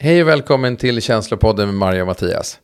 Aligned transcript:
Hej 0.00 0.22
och 0.22 0.28
välkommen 0.28 0.76
till 0.76 1.02
Känslopodden 1.02 1.66
med 1.66 1.74
Maria 1.74 2.02
och 2.02 2.06
Mattias. 2.06 2.60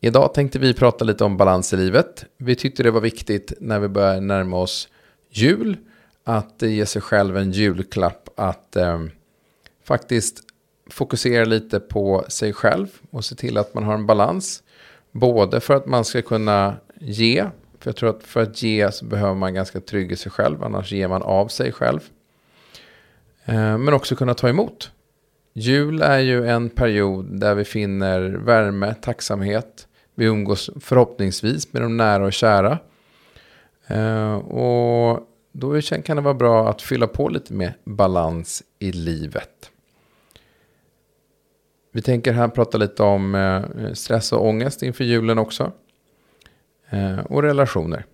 Idag 0.00 0.34
tänkte 0.34 0.58
vi 0.58 0.74
prata 0.74 1.04
lite 1.04 1.24
om 1.24 1.36
balans 1.36 1.72
i 1.72 1.76
livet. 1.76 2.24
Vi 2.36 2.56
tyckte 2.56 2.82
det 2.82 2.90
var 2.90 3.00
viktigt 3.00 3.52
när 3.60 3.80
vi 3.80 3.88
börjar 3.88 4.20
närma 4.20 4.56
oss 4.56 4.88
jul 5.30 5.76
att 6.24 6.62
ge 6.62 6.86
sig 6.86 7.02
själv 7.02 7.36
en 7.36 7.52
julklapp 7.52 8.28
att 8.36 8.76
eh, 8.76 9.00
faktiskt 9.84 10.40
fokusera 10.90 11.44
lite 11.44 11.80
på 11.80 12.24
sig 12.28 12.52
själv 12.52 12.88
och 13.10 13.24
se 13.24 13.34
till 13.34 13.58
att 13.58 13.74
man 13.74 13.84
har 13.84 13.94
en 13.94 14.06
balans. 14.06 14.62
Både 15.12 15.60
för 15.60 15.74
att 15.74 15.86
man 15.86 16.04
ska 16.04 16.22
kunna 16.22 16.76
ge, 17.00 17.44
för 17.78 17.90
jag 17.90 17.96
tror 17.96 18.10
att 18.10 18.22
för 18.22 18.42
att 18.42 18.62
ge 18.62 18.92
så 18.92 19.04
behöver 19.04 19.34
man 19.34 19.54
ganska 19.54 19.80
trygg 19.80 20.12
i 20.12 20.16
sig 20.16 20.32
själv, 20.32 20.64
annars 20.64 20.92
ger 20.92 21.08
man 21.08 21.22
av 21.22 21.48
sig 21.48 21.72
själv. 21.72 22.00
Eh, 23.44 23.78
men 23.78 23.94
också 23.94 24.16
kunna 24.16 24.34
ta 24.34 24.48
emot. 24.48 24.90
Jul 25.56 26.02
är 26.02 26.18
ju 26.18 26.46
en 26.48 26.70
period 26.70 27.40
där 27.40 27.54
vi 27.54 27.64
finner 27.64 28.20
värme, 28.20 28.94
tacksamhet. 28.94 29.88
Vi 30.14 30.24
umgås 30.24 30.70
förhoppningsvis 30.80 31.72
med 31.72 31.82
de 31.82 31.96
nära 31.96 32.24
och 32.24 32.32
kära. 32.32 32.78
Eh, 33.86 34.34
och 34.34 35.28
då 35.52 35.80
kan 35.80 36.16
det 36.16 36.22
vara 36.22 36.34
bra 36.34 36.68
att 36.68 36.82
fylla 36.82 37.06
på 37.06 37.28
lite 37.28 37.52
med 37.52 37.72
balans 37.84 38.62
i 38.78 38.92
livet. 38.92 39.70
Vi 41.92 42.02
tänker 42.02 42.32
här 42.32 42.48
prata 42.48 42.78
lite 42.78 43.02
om 43.02 43.34
eh, 43.34 43.92
stress 43.92 44.32
och 44.32 44.46
ångest 44.46 44.82
inför 44.82 45.04
julen 45.04 45.38
också. 45.38 45.72
Eh, 46.90 47.18
och 47.18 47.42
relationer. 47.42 48.06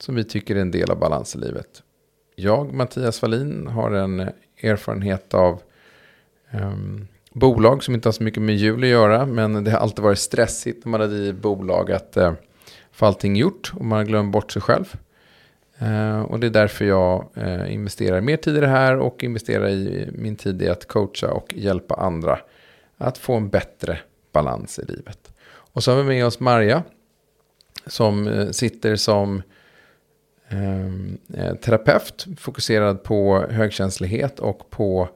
Som 0.00 0.14
vi 0.14 0.24
tycker 0.24 0.56
är 0.56 0.60
en 0.60 0.70
del 0.70 0.90
av 0.90 0.98
balans 0.98 1.34
i 1.34 1.38
livet. 1.38 1.82
Jag, 2.36 2.74
Mattias 2.74 3.22
Wallin, 3.22 3.66
har 3.66 3.90
en 3.90 4.20
erfarenhet 4.62 5.34
av 5.34 5.62
um, 6.50 7.08
bolag 7.32 7.84
som 7.84 7.94
inte 7.94 8.08
har 8.08 8.12
så 8.12 8.22
mycket 8.22 8.42
med 8.42 8.56
jul 8.56 8.82
att 8.82 8.88
göra. 8.88 9.26
Men 9.26 9.64
det 9.64 9.70
har 9.70 9.78
alltid 9.78 10.04
varit 10.04 10.18
stressigt 10.18 10.84
när 10.84 10.90
man 10.90 11.00
har 11.00 11.08
drivit 11.08 11.36
bolag 11.36 11.92
att 11.92 12.16
uh, 12.16 12.32
få 12.92 13.06
allting 13.06 13.36
gjort 13.36 13.72
och 13.74 13.84
man 13.84 13.98
har 13.98 14.04
glömt 14.04 14.32
bort 14.32 14.52
sig 14.52 14.62
själv. 14.62 14.94
Uh, 15.82 16.20
och 16.20 16.40
det 16.40 16.46
är 16.46 16.50
därför 16.50 16.84
jag 16.84 17.28
uh, 17.36 17.74
investerar 17.74 18.20
mer 18.20 18.36
tid 18.36 18.56
i 18.56 18.60
det 18.60 18.66
här 18.66 18.96
och 18.96 19.24
investerar 19.24 19.68
i 19.68 20.10
min 20.12 20.36
tid 20.36 20.62
i 20.62 20.68
att 20.68 20.88
coacha 20.88 21.30
och 21.30 21.54
hjälpa 21.56 21.94
andra 21.94 22.38
att 22.96 23.18
få 23.18 23.34
en 23.34 23.48
bättre 23.48 23.98
balans 24.32 24.78
i 24.78 24.84
livet. 24.84 25.32
Och 25.48 25.84
så 25.84 25.90
har 25.90 25.98
vi 25.98 26.04
med 26.04 26.26
oss 26.26 26.40
Marja 26.40 26.82
som 27.86 28.28
eh, 28.28 28.50
sitter 28.50 28.96
som 28.96 29.42
ehm, 30.48 31.18
terapeut 31.62 32.26
fokuserad 32.38 33.02
på 33.02 33.46
högkänslighet 33.50 34.38
och 34.38 34.70
på 34.70 35.08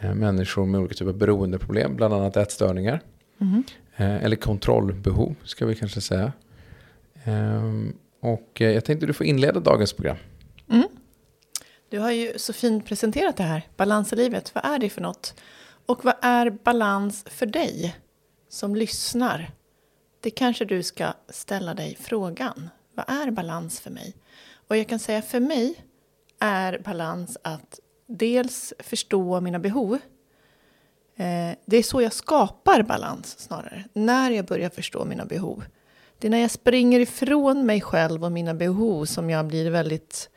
människor 0.00 0.66
med 0.66 0.80
olika 0.80 0.94
typer 0.94 1.10
av 1.10 1.18
beroendeproblem, 1.18 1.96
bland 1.96 2.14
annat 2.14 2.36
ätstörningar. 2.36 3.00
Mm. 3.40 3.64
Eller 3.96 4.36
kontrollbehov, 4.36 5.34
ska 5.44 5.66
vi 5.66 5.74
kanske 5.74 6.00
säga. 6.00 6.32
Ehm, 7.24 7.92
och 8.20 8.60
eh, 8.60 8.70
jag 8.70 8.84
tänkte 8.84 9.06
du 9.06 9.12
får 9.12 9.26
inleda 9.26 9.60
dagens 9.60 9.92
program. 9.92 10.16
Mm. 10.68 10.88
Du 11.88 11.98
har 11.98 12.10
ju 12.10 12.32
så 12.36 12.52
fint 12.52 12.86
presenterat 12.86 13.36
det 13.36 13.42
här, 13.42 13.62
balans 13.76 14.12
i 14.12 14.16
livet. 14.16 14.54
Vad 14.54 14.64
är 14.64 14.78
det 14.78 14.90
för 14.90 15.00
något? 15.00 15.34
Och 15.86 16.04
vad 16.04 16.14
är 16.22 16.50
balans 16.50 17.24
för 17.28 17.46
dig 17.46 17.96
som 18.48 18.76
lyssnar? 18.76 19.50
Det 20.20 20.30
kanske 20.30 20.64
du 20.64 20.82
ska 20.82 21.12
ställa 21.28 21.74
dig 21.74 21.96
frågan. 22.00 22.68
Vad 22.94 23.10
är 23.10 23.30
balans 23.30 23.80
för 23.80 23.90
mig? 23.90 24.14
Och 24.68 24.76
jag 24.76 24.88
kan 24.88 24.98
säga 24.98 25.22
för 25.22 25.40
mig 25.40 25.74
är 26.38 26.78
balans 26.78 27.38
att 27.42 27.80
dels 28.10 28.72
förstå 28.78 29.40
mina 29.40 29.58
behov. 29.58 29.98
Eh, 31.16 31.56
det 31.64 31.76
är 31.76 31.82
så 31.82 32.02
jag 32.02 32.12
skapar 32.12 32.82
balans 32.82 33.38
snarare, 33.38 33.84
när 33.92 34.30
jag 34.30 34.44
börjar 34.44 34.70
förstå 34.70 35.04
mina 35.04 35.24
behov. 35.24 35.64
Det 36.18 36.26
är 36.26 36.30
när 36.30 36.38
jag 36.38 36.50
springer 36.50 37.00
ifrån 37.00 37.66
mig 37.66 37.80
själv 37.80 38.24
och 38.24 38.32
mina 38.32 38.54
behov 38.54 39.04
som 39.04 39.30
jag 39.30 39.46
blir 39.46 39.70
väldigt 39.70 40.30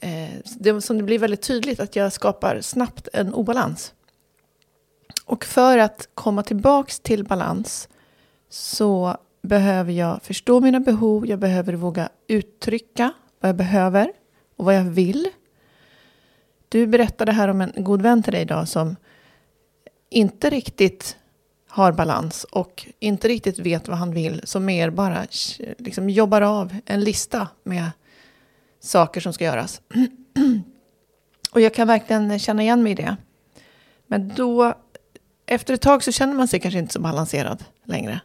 eh, 0.00 0.30
det, 0.58 0.80
som 0.80 0.96
det 0.96 1.02
blir 1.02 1.18
väldigt 1.18 1.42
tydligt 1.42 1.80
att 1.80 1.96
jag 1.96 2.12
skapar 2.12 2.60
snabbt 2.60 3.08
en 3.12 3.34
obalans. 3.34 3.94
Och 5.24 5.44
för 5.44 5.78
att 5.78 6.08
komma 6.14 6.42
tillbaks 6.42 7.00
till 7.00 7.24
balans 7.24 7.88
så 8.48 9.16
behöver 9.42 9.92
jag 9.92 10.22
förstå 10.22 10.60
mina 10.60 10.80
behov, 10.80 11.26
jag 11.26 11.38
behöver 11.38 11.72
våga 11.72 12.08
uttrycka 12.28 13.12
vad 13.40 13.48
jag 13.48 13.56
behöver 13.56 14.12
och 14.56 14.64
vad 14.64 14.74
jag 14.74 14.84
vill. 14.84 15.28
Du 16.72 16.86
berättade 16.86 17.32
här 17.32 17.48
om 17.48 17.60
en 17.60 17.72
god 17.76 18.02
vän 18.02 18.22
till 18.22 18.32
dig 18.32 18.42
idag 18.42 18.68
som 18.68 18.96
inte 20.10 20.50
riktigt 20.50 21.16
har 21.68 21.92
balans 21.92 22.44
och 22.44 22.86
inte 22.98 23.28
riktigt 23.28 23.58
vet 23.58 23.88
vad 23.88 23.98
han 23.98 24.14
vill, 24.14 24.40
som 24.44 24.64
mer 24.64 24.90
bara 24.90 25.26
liksom 25.78 26.10
jobbar 26.10 26.40
av 26.40 26.76
en 26.86 27.00
lista 27.00 27.48
med 27.62 27.90
saker 28.80 29.20
som 29.20 29.32
ska 29.32 29.44
göras. 29.44 29.80
och 31.50 31.60
jag 31.60 31.74
kan 31.74 31.88
verkligen 31.88 32.38
känna 32.38 32.62
igen 32.62 32.82
mig 32.82 32.92
i 32.92 32.94
det. 32.94 33.16
Men 34.06 34.28
då, 34.28 34.74
efter 35.46 35.74
ett 35.74 35.80
tag 35.80 36.04
så 36.04 36.12
känner 36.12 36.34
man 36.34 36.48
sig 36.48 36.60
kanske 36.60 36.78
inte 36.78 36.92
så 36.92 37.00
balanserad 37.00 37.64
längre. 37.84 38.20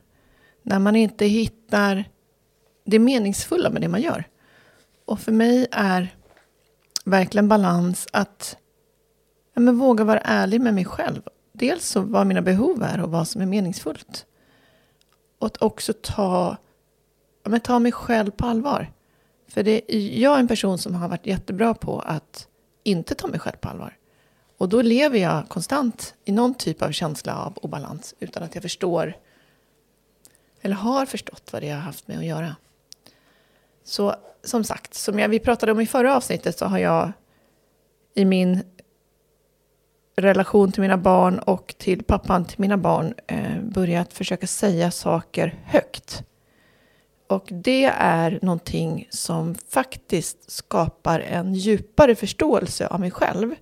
När 0.64 0.80
man 0.80 0.96
inte 0.96 1.26
hittar 1.26 2.06
det 2.86 3.00
meningsfulla 3.00 3.70
med 3.70 3.82
det 3.82 3.88
man 3.88 4.02
gör. 4.02 4.24
Och 5.06 5.20
för 5.20 5.32
mig 5.32 5.68
är 5.72 6.16
verkligen 7.06 7.48
balans 7.48 8.08
att 8.12 8.58
ja, 9.54 9.62
men 9.62 9.78
våga 9.78 10.04
vara 10.04 10.20
ärlig 10.20 10.62
med 10.62 10.74
mig 10.74 10.86
själv. 10.86 11.22
Dels 11.54 11.88
så 11.88 12.02
vad 12.02 12.28
mina 12.28 12.42
behov 12.42 12.84
är 12.84 13.02
och 13.02 13.12
vad 13.12 13.28
som 13.28 13.42
är 13.42 13.46
meningsfullt. 13.46 14.26
Och 15.40 15.48
att 15.48 15.62
också 15.62 15.94
ta, 16.02 16.58
ja, 17.44 17.50
men 17.50 17.60
ta 17.60 17.80
mig 17.80 17.92
själv 17.92 18.32
på 18.32 18.46
allvar. 18.46 18.92
För 19.48 19.64
det, 19.64 19.82
jag 19.94 20.36
är 20.36 20.40
en 20.40 20.48
person 20.48 20.78
som 20.78 20.96
har 20.96 21.10
varit 21.10 21.26
jättebra 21.26 21.74
på 21.74 22.00
att 22.00 22.48
inte 22.84 23.16
ta 23.16 23.28
mig 23.28 23.40
själv 23.40 23.58
på 23.58 23.70
allvar. 23.70 23.98
Och 24.58 24.70
då 24.70 24.82
lever 24.82 25.20
jag 25.20 25.50
konstant 25.50 26.16
i 26.26 26.32
någon 26.32 26.54
typ 26.54 26.82
av 26.82 26.92
känsla 26.92 27.36
av 27.36 27.58
obalans 27.62 28.16
utan 28.20 28.44
att 28.44 28.56
jag 28.56 28.62
förstår 28.62 29.18
eller 30.62 30.76
har 30.76 31.06
förstått 31.06 31.54
vad 31.54 31.62
det 31.62 31.70
har 31.70 31.80
haft 31.80 32.08
med 32.08 32.18
att 32.18 32.26
göra. 32.26 32.56
Så 33.86 34.16
som 34.44 34.64
sagt, 34.64 34.94
som 34.94 35.20
jag, 35.20 35.30
vi 35.30 35.40
pratade 35.40 35.72
om 35.72 35.80
i 35.80 35.88
förra 35.88 36.16
avsnittet 36.16 36.58
så 36.58 36.66
har 36.66 36.78
jag 36.78 37.12
i 38.14 38.26
min 38.26 38.64
relation 40.16 40.72
till 40.72 40.82
mina 40.82 40.98
barn 40.98 41.40
och 41.40 41.76
till 41.78 42.04
pappan 42.04 42.46
till 42.46 42.60
mina 42.60 42.78
barn 42.78 43.14
eh, 43.28 43.62
börjat 43.62 44.14
försöka 44.14 44.48
säga 44.48 44.92
saker 44.92 45.60
högt. 45.66 46.24
Och 47.28 47.48
det 47.52 47.86
är 47.98 48.40
någonting 48.42 49.08
som 49.10 49.56
faktiskt 49.56 50.52
skapar 50.52 51.20
en 51.20 51.54
djupare 51.54 52.16
förståelse 52.16 52.88
av 52.88 53.00
mig 53.00 53.12
själv. 53.12 53.56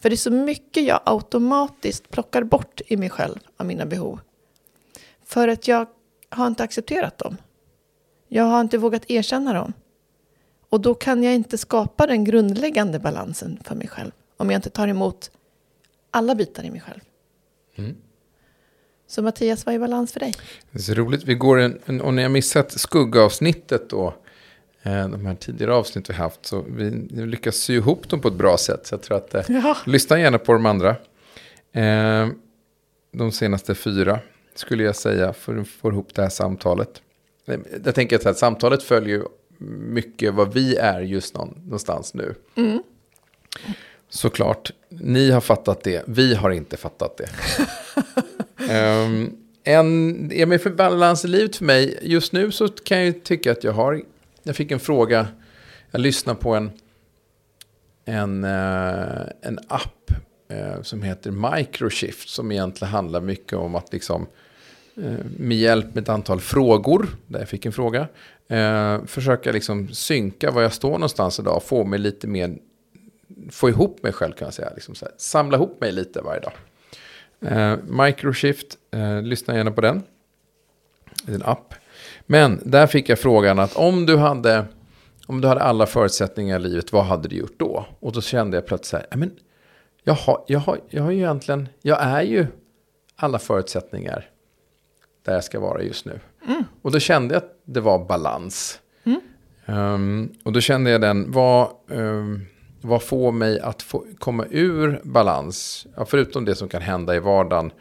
För 0.00 0.10
det 0.10 0.14
är 0.14 0.16
så 0.16 0.30
mycket 0.30 0.84
jag 0.84 1.00
automatiskt 1.04 2.10
plockar 2.10 2.42
bort 2.42 2.80
i 2.86 2.96
mig 2.96 3.10
själv 3.10 3.38
av 3.56 3.66
mina 3.66 3.86
behov. 3.86 4.20
För 5.24 5.48
att 5.48 5.68
jag 5.68 5.86
har 6.30 6.46
inte 6.46 6.62
accepterat 6.62 7.18
dem. 7.18 7.36
Jag 8.34 8.44
har 8.44 8.60
inte 8.60 8.78
vågat 8.78 9.10
erkänna 9.10 9.52
dem. 9.52 9.72
Och 10.68 10.80
då 10.80 10.94
kan 10.94 11.22
jag 11.22 11.34
inte 11.34 11.58
skapa 11.58 12.06
den 12.06 12.24
grundläggande 12.24 12.98
balansen 12.98 13.58
för 13.64 13.74
mig 13.74 13.88
själv. 13.88 14.10
Om 14.36 14.50
jag 14.50 14.58
inte 14.58 14.70
tar 14.70 14.88
emot 14.88 15.30
alla 16.10 16.34
bitar 16.34 16.64
i 16.64 16.70
mig 16.70 16.80
själv. 16.80 17.00
Mm. 17.74 17.96
Så 19.06 19.22
Mattias, 19.22 19.66
vad 19.66 19.74
är 19.74 19.78
balans 19.78 20.12
för 20.12 20.20
dig? 20.20 20.34
Det 20.70 20.78
är 20.78 20.82
så 20.82 20.94
roligt. 20.94 21.24
Vi 21.24 21.34
går 21.34 21.58
en, 21.58 21.78
en 21.86 22.00
och 22.00 22.14
när 22.14 22.22
jag 22.22 22.32
missat 22.32 22.72
skuggavsnittet 22.72 23.90
då. 23.90 24.14
Eh, 24.82 25.08
de 25.08 25.26
här 25.26 25.34
tidigare 25.34 25.74
avsnitt 25.74 26.10
vi 26.10 26.14
haft. 26.14 26.46
Så 26.46 26.64
vi 26.68 26.90
lyckas 27.10 27.56
sy 27.56 27.74
ihop 27.74 28.08
dem 28.08 28.20
på 28.20 28.28
ett 28.28 28.34
bra 28.34 28.56
sätt. 28.56 28.86
Så 28.86 28.94
jag 28.94 29.02
tror 29.02 29.16
att, 29.16 29.34
eh, 29.34 29.44
ja. 29.48 29.76
lyssna 29.86 30.20
gärna 30.20 30.38
på 30.38 30.52
de 30.52 30.66
andra. 30.66 30.96
Eh, 31.72 32.28
de 33.12 33.32
senaste 33.32 33.74
fyra 33.74 34.20
skulle 34.54 34.82
jag 34.84 34.96
säga 34.96 35.32
för 35.32 35.56
att 35.56 35.68
få 35.68 35.90
ihop 35.90 36.14
det 36.14 36.22
här 36.22 36.28
samtalet. 36.28 37.02
Jag 37.84 37.94
tänker 37.94 38.28
att 38.28 38.38
samtalet 38.38 38.82
följer 38.82 39.22
mycket 39.58 40.34
vad 40.34 40.54
vi 40.54 40.76
är 40.76 41.00
just 41.00 41.34
någonstans 41.34 42.14
nu. 42.14 42.34
Mm. 42.54 42.82
Såklart, 44.08 44.70
ni 44.88 45.30
har 45.30 45.40
fattat 45.40 45.84
det, 45.84 46.02
vi 46.06 46.34
har 46.34 46.50
inte 46.50 46.76
fattat 46.76 47.16
det. 47.16 47.28
um, 49.06 49.36
en, 49.64 50.32
är 50.32 50.46
med 50.46 50.62
för 50.62 50.70
balans 50.70 51.24
i 51.24 51.28
livet 51.28 51.56
för 51.56 51.64
mig, 51.64 51.98
just 52.02 52.32
nu 52.32 52.52
så 52.52 52.68
kan 52.68 53.04
jag 53.04 53.24
tycka 53.24 53.52
att 53.52 53.64
jag 53.64 53.72
har, 53.72 54.02
jag 54.42 54.56
fick 54.56 54.70
en 54.70 54.80
fråga, 54.80 55.26
jag 55.90 56.00
lyssnar 56.00 56.34
på 56.34 56.54
en, 56.54 56.70
en, 58.04 58.44
uh, 58.44 59.26
en 59.42 59.58
app 59.68 60.10
uh, 60.52 60.82
som 60.82 61.02
heter 61.02 61.56
Microshift, 61.56 62.28
som 62.28 62.52
egentligen 62.52 62.92
handlar 62.92 63.20
mycket 63.20 63.52
om 63.52 63.74
att 63.74 63.92
liksom, 63.92 64.26
Eh, 64.96 65.24
med 65.38 65.56
hjälp 65.56 65.94
med 65.94 66.02
ett 66.02 66.08
antal 66.08 66.40
frågor, 66.40 67.08
där 67.26 67.38
jag 67.38 67.48
fick 67.48 67.66
en 67.66 67.72
fråga, 67.72 68.08
Eh, 68.52 69.04
försöka 69.04 69.52
liksom 69.52 69.88
synka 69.88 70.50
var 70.50 70.62
jag 70.62 70.72
står 70.72 70.90
någonstans 70.90 71.38
idag. 71.38 71.62
Få 71.62 71.84
mig 71.84 71.98
lite 71.98 72.26
mer, 72.26 72.58
få 73.50 73.68
ihop 73.68 74.02
mig 74.02 74.12
själv 74.12 74.32
kan 74.32 74.46
jag 74.46 74.54
säga. 74.54 74.70
Liksom 74.74 74.94
här, 75.00 75.10
samla 75.16 75.56
ihop 75.56 75.80
mig 75.80 75.92
lite 75.92 76.20
varje 76.20 76.40
dag. 76.40 76.52
Eh, 77.40 77.76
Microshift, 78.04 78.76
eh, 78.90 79.22
lyssna 79.22 79.56
gärna 79.56 79.70
på 79.70 79.80
den. 79.80 80.02
Det 81.22 81.32
är 81.32 81.36
en 81.36 81.42
app. 81.42 81.74
Men 82.26 82.60
där 82.64 82.86
fick 82.86 83.08
jag 83.08 83.18
frågan 83.18 83.58
att 83.58 83.76
om 83.76 84.06
du 84.06 84.16
hade, 84.16 84.64
om 85.26 85.40
du 85.40 85.48
hade 85.48 85.62
alla 85.62 85.86
förutsättningar 85.86 86.58
i 86.58 86.62
livet, 86.62 86.92
vad 86.92 87.04
hade 87.04 87.28
du 87.28 87.36
gjort 87.36 87.58
då? 87.58 87.86
Och 88.00 88.12
då 88.12 88.20
kände 88.20 88.56
jag 88.56 88.66
plötsligt 88.66 88.86
så 88.86 88.96
här, 88.96 89.06
men 89.16 89.30
jag 90.02 90.14
har, 90.14 90.44
jag, 90.46 90.58
har, 90.58 90.80
jag 90.88 91.02
har 91.02 91.10
ju 91.10 91.18
egentligen, 91.18 91.68
jag 91.82 92.02
är 92.02 92.22
ju 92.22 92.46
alla 93.16 93.38
förutsättningar 93.38 94.31
där 95.22 95.34
jag 95.34 95.44
ska 95.44 95.60
vara 95.60 95.82
just 95.82 96.04
nu. 96.04 96.20
Och 96.82 96.92
då 96.92 96.98
kände 96.98 97.34
jag 97.34 97.42
att 97.42 97.60
det 97.64 97.80
var 97.80 98.04
balans. 98.04 98.80
Ehm, 99.66 100.32
och 100.42 100.52
då 100.52 100.60
kände 100.60 100.90
jag 100.90 101.00
den, 101.00 101.32
vad, 101.32 101.68
um, 101.88 102.46
vad 102.80 103.02
får 103.02 103.32
mig 103.32 103.60
att 103.60 103.82
få 103.82 104.06
komma 104.18 104.46
ur 104.50 105.00
balans? 105.04 105.86
Ja, 105.96 106.04
förutom 106.04 106.44
det 106.44 106.54
som 106.54 106.68
kan 106.68 106.82
hända 106.82 107.16
i 107.16 107.18
vardagen 107.18 107.72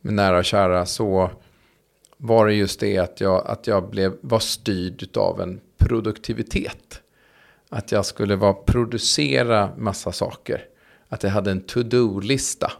med 0.00 0.14
nära 0.14 0.38
och 0.38 0.44
kära 0.44 0.86
så 0.86 1.30
var 2.16 2.46
det 2.46 2.54
just 2.54 2.80
det 2.80 2.98
att 2.98 3.20
jag, 3.20 3.46
att 3.46 3.66
jag 3.66 3.90
blev, 3.90 4.16
var 4.20 4.38
styrd 4.38 5.16
av 5.16 5.40
en 5.40 5.60
produktivitet. 5.78 7.02
Att 7.68 7.92
jag 7.92 8.06
skulle 8.06 8.36
vara, 8.36 8.52
producera 8.52 9.70
massa 9.76 10.12
saker. 10.12 10.64
Att 11.08 11.22
jag 11.22 11.30
hade 11.30 11.50
en 11.50 11.60
to-do-lista. 11.60 12.72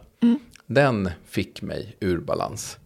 Den 0.65 1.09
fick 1.25 1.61
mig 1.61 1.95
ur 1.99 2.17
balans. 2.17 2.77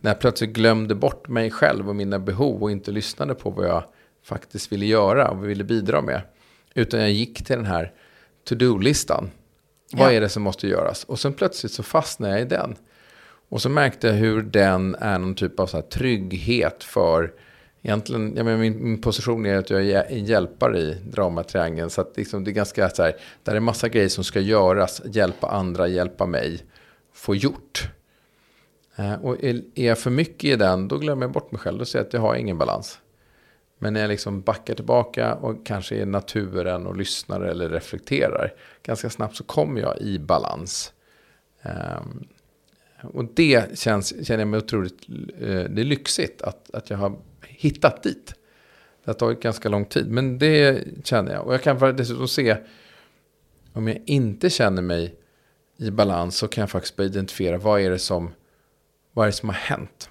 När 0.00 0.10
jag 0.10 0.20
plötsligt 0.20 0.50
glömde 0.50 0.94
bort 0.94 1.28
mig 1.28 1.50
själv 1.50 1.88
och 1.88 1.96
mina 1.96 2.18
behov 2.18 2.62
och 2.62 2.70
inte 2.70 2.90
lyssnade 2.90 3.34
på 3.34 3.50
vad 3.50 3.66
jag 3.66 3.84
faktiskt 4.24 4.72
ville 4.72 4.86
göra 4.86 5.28
och 5.30 5.48
ville 5.48 5.64
bidra 5.64 6.00
med. 6.00 6.22
Utan 6.74 7.00
jag 7.00 7.10
gick 7.10 7.46
till 7.46 7.56
den 7.56 7.66
här 7.66 7.92
to-do-listan. 8.48 9.30
Vad 9.92 10.08
Ja. 10.08 10.12
är 10.12 10.20
det 10.20 10.28
som 10.28 10.42
måste 10.42 10.68
göras? 10.68 11.04
Och 11.04 11.18
sen 11.20 11.32
plötsligt 11.32 11.72
så 11.72 11.82
fastnade 11.82 12.32
jag 12.32 12.42
i 12.42 12.44
den. 12.44 12.76
Och 13.48 13.62
så 13.62 13.68
märkte 13.68 14.06
jag 14.06 14.14
hur 14.14 14.42
den 14.42 14.94
är 14.94 15.18
någon 15.18 15.34
typ 15.34 15.60
av 15.60 15.66
så 15.66 15.82
trygghet 15.82 16.84
för 16.84 17.32
Egentligen, 17.82 18.36
jag 18.36 18.44
menar, 18.44 18.58
min, 18.58 18.84
min 18.84 19.00
position 19.00 19.46
är 19.46 19.56
att 19.56 19.70
jag 19.70 19.86
är 19.86 20.04
en 20.08 20.24
hjälpare 20.24 20.78
i 20.78 20.94
dramatriangeln. 21.10 21.90
Så 21.90 22.00
att 22.00 22.16
liksom 22.16 22.44
det 22.44 22.50
är 22.50 22.52
ganska 22.52 22.90
så 22.90 23.02
här, 23.02 23.16
där 23.42 23.54
är 23.54 23.60
massa 23.60 23.88
grejer 23.88 24.08
som 24.08 24.24
ska 24.24 24.40
göras, 24.40 25.02
hjälpa 25.04 25.46
andra, 25.46 25.88
hjälpa 25.88 26.26
mig, 26.26 26.60
få 27.14 27.34
gjort. 27.34 27.88
Eh, 28.98 29.14
och 29.14 29.44
är 29.44 29.62
jag 29.74 29.98
för 29.98 30.10
mycket 30.10 30.44
i 30.44 30.56
den, 30.56 30.88
då 30.88 30.98
glömmer 30.98 31.22
jag 31.22 31.32
bort 31.32 31.52
mig 31.52 31.60
själv. 31.60 31.78
Då 31.78 31.84
ser 31.84 31.98
jag 31.98 32.06
att 32.06 32.12
jag 32.12 32.20
har 32.20 32.34
ingen 32.34 32.58
balans. 32.58 33.00
Men 33.78 33.92
när 33.92 34.00
jag 34.00 34.08
liksom 34.08 34.40
backar 34.40 34.74
tillbaka 34.74 35.34
och 35.34 35.66
kanske 35.66 35.96
är 35.96 36.00
i 36.00 36.06
naturen 36.06 36.86
och 36.86 36.96
lyssnar 36.96 37.40
eller 37.40 37.68
reflekterar. 37.68 38.54
Ganska 38.82 39.10
snabbt 39.10 39.36
så 39.36 39.44
kommer 39.44 39.80
jag 39.80 39.98
i 39.98 40.18
balans. 40.18 40.92
Ehm, 41.62 42.26
och 43.02 43.24
det 43.34 43.78
känns, 43.78 44.26
känner 44.26 44.40
jag 44.40 44.48
mig 44.48 44.58
otroligt, 44.58 45.08
eh, 45.40 45.64
det 45.70 45.80
är 45.80 45.84
lyxigt 45.84 46.42
att, 46.42 46.74
att 46.74 46.90
jag 46.90 46.96
har 46.96 47.18
hittat 47.42 48.02
dit. 48.02 48.34
Det 49.04 49.10
har 49.10 49.14
tagit 49.14 49.42
ganska 49.42 49.68
lång 49.68 49.84
tid, 49.84 50.10
men 50.10 50.38
det 50.38 50.84
känner 51.04 51.32
jag. 51.32 51.46
Och 51.46 51.54
jag 51.54 51.62
kan 51.62 51.96
dessutom 51.96 52.28
se, 52.28 52.56
om 53.72 53.88
jag 53.88 54.02
inte 54.06 54.50
känner 54.50 54.82
mig 54.82 55.14
i 55.76 55.90
balans 55.90 56.36
så 56.36 56.48
kan 56.48 56.62
jag 56.62 56.70
faktiskt 56.70 56.96
börja 56.96 57.10
identifiera 57.10 57.58
vad 57.58 57.80
är 57.80 57.90
det 57.90 57.98
som, 57.98 58.30
vad 59.18 59.24
är 59.26 59.28
det 59.30 59.36
som 59.36 59.48
har 59.48 59.56
hänt. 59.56 60.10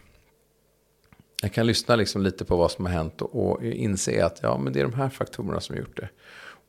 Jag 1.41 1.53
kan 1.53 1.65
lyssna 1.67 1.95
liksom 1.95 2.21
lite 2.21 2.45
på 2.45 2.57
vad 2.57 2.71
som 2.71 2.85
har 2.85 2.93
hänt 2.93 3.21
och, 3.21 3.35
och 3.51 3.63
inse 3.63 4.25
att 4.25 4.39
ja, 4.43 4.57
men 4.57 4.73
det 4.73 4.79
är 4.79 4.83
de 4.83 4.93
här 4.93 5.09
faktorerna 5.09 5.59
som 5.61 5.75
har 5.75 5.79
gjort 5.81 5.97
det. 5.97 6.09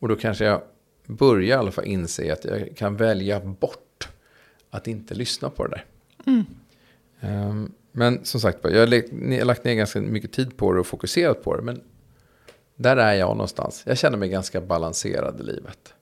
Och 0.01 0.09
då 0.09 0.17
kanske 0.17 0.45
jag 0.45 0.63
börjar 1.07 1.49
i 1.49 1.53
alla 1.61 1.71
fall 1.73 1.85
inse 1.85 2.33
att 2.33 2.45
jag 2.45 2.77
kan 2.77 2.97
välja 2.97 3.41
bort 3.41 4.09
att 4.71 4.87
inte 4.87 5.15
lyssna 5.15 5.51
på 5.51 5.67
det 5.67 5.71
där. 5.71 5.85
Ehm, 7.21 7.73
men 7.93 8.25
som 8.25 8.41
sagt, 8.41 8.59
jag 8.63 8.79
har 8.81 8.87
lagt- 8.87 9.13
jag 9.13 9.39
har 9.39 9.45
lagt 9.45 9.65
ner 9.65 9.75
ganska 9.75 10.01
mycket 10.01 10.33
tid 10.33 10.57
på 10.57 10.73
det 10.73 10.81
och 10.81 10.87
fokuserat 10.87 11.43
på 11.43 11.57
det. 11.57 11.63
Men 11.63 11.83
där 12.77 12.97
är 12.97 13.15
jag 13.15 13.29
någonstans. 13.29 13.83
Jag 13.87 13.99
känner 13.99 14.19
mig 14.19 14.29
ganska 14.29 14.61
balanserad 14.61 15.41
i 15.41 15.43
livet. 15.43 15.95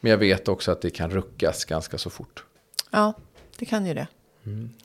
Men 0.00 0.10
jag 0.10 0.18
vet 0.18 0.48
också 0.48 0.72
att 0.72 0.80
det 0.82 0.90
kan 0.90 1.10
ruckas 1.10 1.64
ganska 1.64 1.98
så 1.98 2.10
fort. 2.10 2.44
Ja, 2.90 3.12
det 3.58 3.64
kan 3.64 3.86
ju 3.86 3.94
det. 3.94 4.06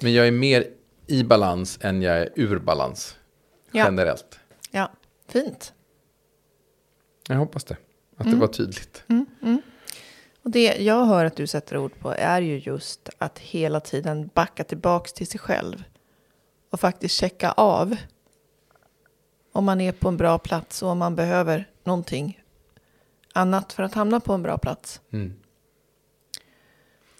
Men 0.01 0.13
jag 0.13 0.27
är 0.27 0.31
mer 0.31 0.67
i 1.07 1.23
balans 1.23 1.79
än 1.81 2.01
jag 2.01 2.17
är 2.17 2.29
ur 2.35 2.59
balans. 2.59 3.15
Ja. 3.71 3.85
Generellt. 3.85 4.39
Ja, 4.71 4.91
fint. 5.27 5.73
Jag 7.27 7.35
hoppas 7.35 7.63
det. 7.63 7.77
Att 8.17 8.31
det 8.31 8.35
var 8.35 8.47
tydligt. 8.47 9.03
Och 10.43 10.51
det 10.51 10.75
jag 10.79 11.05
hör 11.05 11.25
att 11.25 11.35
du 11.35 11.47
sätter 11.47 11.77
ord 11.77 11.99
på 11.99 12.11
är 12.11 12.41
ju 12.41 12.59
just 12.59 13.09
att 13.17 13.39
hela 13.39 13.79
tiden 13.79 14.29
backa 14.33 14.63
tillbaks 14.63 15.13
till 15.13 15.27
sig 15.27 15.39
själv. 15.39 15.83
Och 16.69 16.79
faktiskt 16.79 17.15
checka 17.15 17.51
av. 17.51 17.95
Om 19.51 19.65
man 19.65 19.81
är 19.81 19.91
på 19.91 20.07
en 20.07 20.17
bra 20.17 20.37
plats 20.37 20.83
och 20.83 20.89
om 20.89 20.97
man 20.97 21.15
behöver 21.15 21.69
någonting 21.83 22.43
annat 23.33 23.73
för 23.73 23.83
att 23.83 23.93
hamna 23.93 24.19
på 24.19 24.33
en 24.33 24.43
bra 24.43 24.57
plats. 24.57 25.01
Mm. 25.11 25.33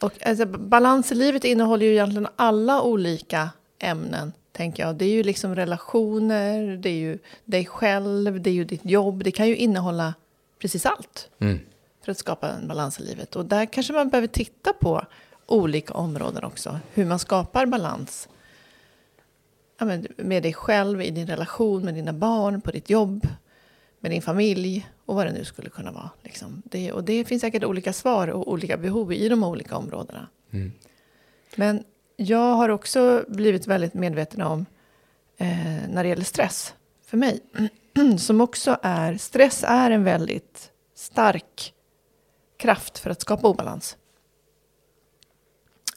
Och 0.02 0.28
alltså, 0.28 0.46
balans 0.46 1.12
i 1.12 1.16
livet 1.16 1.44
innehåller 1.44 1.86
ju 1.86 1.92
egentligen 1.92 2.28
alla 2.36 2.82
olika 2.82 3.50
ämnen, 3.80 4.34
tänker 4.52 4.84
jag. 4.84 4.96
Det 4.96 5.06
är 5.06 5.10
ju 5.10 5.24
liksom 5.24 5.56
relationer, 5.56 6.78
det 6.78 6.90
är 6.90 6.94
ju 7.00 7.20
dig 7.46 7.66
själv, 7.66 8.42
det 8.42 8.50
är 8.50 8.54
ju 8.54 8.64
ditt 8.66 8.86
jobb. 8.86 9.24
Det 9.24 9.32
kan 9.32 9.48
ju 9.48 9.56
innehålla 9.56 10.14
precis 10.60 10.86
allt 10.86 11.30
Mm. 11.40 11.60
för 12.06 12.12
att 12.12 12.18
skapa 12.18 12.50
en 12.50 12.68
balans 12.68 13.00
i 13.00 13.04
livet. 13.04 13.36
Och 13.36 13.46
där 13.46 13.66
kanske 13.66 13.94
man 13.94 14.10
behöver 14.10 14.28
titta 14.28 14.74
på 14.74 15.06
olika 15.46 15.94
områden 15.94 16.44
också. 16.44 16.80
Hur 16.94 17.06
man 17.06 17.20
skapar 17.20 17.66
balans 17.66 18.30
ja, 19.80 19.86
med 20.18 20.44
dig 20.44 20.54
själv, 20.54 21.02
i 21.02 21.10
din 21.10 21.28
relation 21.28 21.86
med 21.86 21.94
dina 21.94 22.14
barn, 22.14 22.62
på 22.62 22.72
ditt 22.72 22.90
jobb, 22.90 23.28
med 24.02 24.12
din 24.12 24.22
familj 24.22 24.90
och 25.06 25.16
vad 25.16 25.26
det 25.26 25.32
nu 25.32 25.46
skulle 25.46 25.70
kunna 25.70 25.92
vara. 25.92 26.10
Liksom. 26.22 26.62
Det, 26.66 26.92
och 26.92 27.04
det 27.04 27.26
finns 27.26 27.42
säkert 27.42 27.64
olika 27.64 27.94
svar 27.94 28.28
och 28.28 28.52
olika 28.52 28.78
behov 28.78 29.14
i 29.14 29.30
de 29.30 29.44
olika 29.44 29.78
områdena. 29.78 30.28
Mm. 30.52 30.72
Men 31.56 31.84
jag 32.16 32.54
har 32.56 32.70
också 32.70 33.26
blivit 33.28 33.68
väldigt 33.68 33.94
medveten 33.94 34.42
om 34.42 34.66
eh, 35.38 35.48
när 35.90 36.04
det 36.04 36.10
gäller 36.10 36.24
stress 36.24 36.74
för 37.06 37.18
mig. 37.18 37.40
Som 38.20 38.42
också 38.42 38.78
är, 38.82 39.18
stress 39.18 39.64
är 39.68 39.92
en 39.92 40.04
väldigt 40.04 40.72
stark 40.96 41.74
kraft 42.58 43.00
för 43.00 43.10
att 43.10 43.22
skapa 43.22 43.48
obalans. 43.48 43.98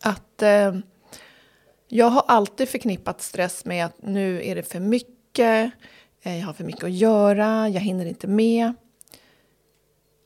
Att 0.00 0.42
eh, 0.42 0.74
jag 1.88 2.06
har 2.06 2.24
alltid 2.28 2.68
förknippat 2.68 3.22
stress 3.22 3.64
med 3.64 3.86
att 3.86 4.02
nu 4.02 4.44
är 4.44 4.54
det 4.54 4.62
för 4.62 4.80
mycket, 4.80 5.72
jag 6.30 6.46
har 6.46 6.52
för 6.52 6.64
mycket 6.64 6.84
att 6.84 6.92
göra, 6.92 7.68
jag 7.68 7.80
hinner 7.80 8.06
inte 8.06 8.26
med. 8.26 8.72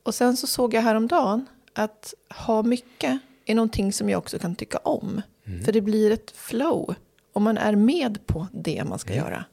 Och 0.02 0.14
sen 0.14 0.36
så 0.36 0.46
såg 0.46 0.74
jag 0.74 0.82
häromdagen 0.82 1.46
att 1.72 2.14
ha 2.46 2.62
mycket 2.62 3.18
är 3.44 3.54
någonting 3.54 3.92
som 3.92 4.10
jag 4.10 4.18
också 4.18 4.38
kan 4.38 4.54
tycka 4.54 4.78
om. 4.78 5.22
För 5.64 5.72
det 5.72 5.80
blir 5.80 6.10
ett 6.10 6.30
flow 6.30 6.94
om 7.32 7.42
man 7.42 7.58
är 7.58 7.76
med 7.76 8.26
på 8.26 8.46
det 8.52 8.84
man 8.84 8.98
ska 8.98 9.14
göra. 9.14 9.44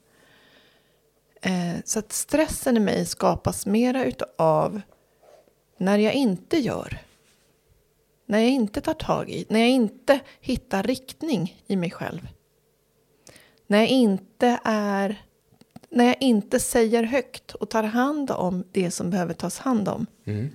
Eh, 1.42 1.76
så 1.86 2.00
att 2.00 2.12
stressen 2.12 2.78
i 2.78 2.80
mig 2.80 3.06
skapas 3.06 3.66
mera 3.66 4.06
utav 4.06 4.82
när 5.78 5.98
jag 5.98 6.14
inte 6.14 6.58
gör. 6.58 6.98
När 8.26 8.40
jag 8.40 8.50
inte 8.50 8.82
tar 8.82 8.94
tag 8.94 9.30
i, 9.30 9.46
när 9.50 9.60
jag 9.60 9.70
inte 9.70 10.20
hittar 10.40 10.84
riktning 10.84 11.64
i 11.68 11.76
mig 11.76 11.92
själv. 11.92 12.28
När 13.68 13.78
jag 13.78 13.88
inte 13.88 14.60
är, 14.64 15.25
när 15.96 16.06
jag 16.06 16.18
inte 16.20 16.60
säger 16.60 17.04
högt 17.04 17.56
och 17.56 17.70
tar 17.70 17.84
hand 17.84 18.32
om 18.32 18.64
det 18.72 18.92
som 18.92 19.10
behöver 19.10 19.34
tas 19.34 19.60
hand 19.60 19.88
om. 19.88 20.06
Mm. 20.26 20.50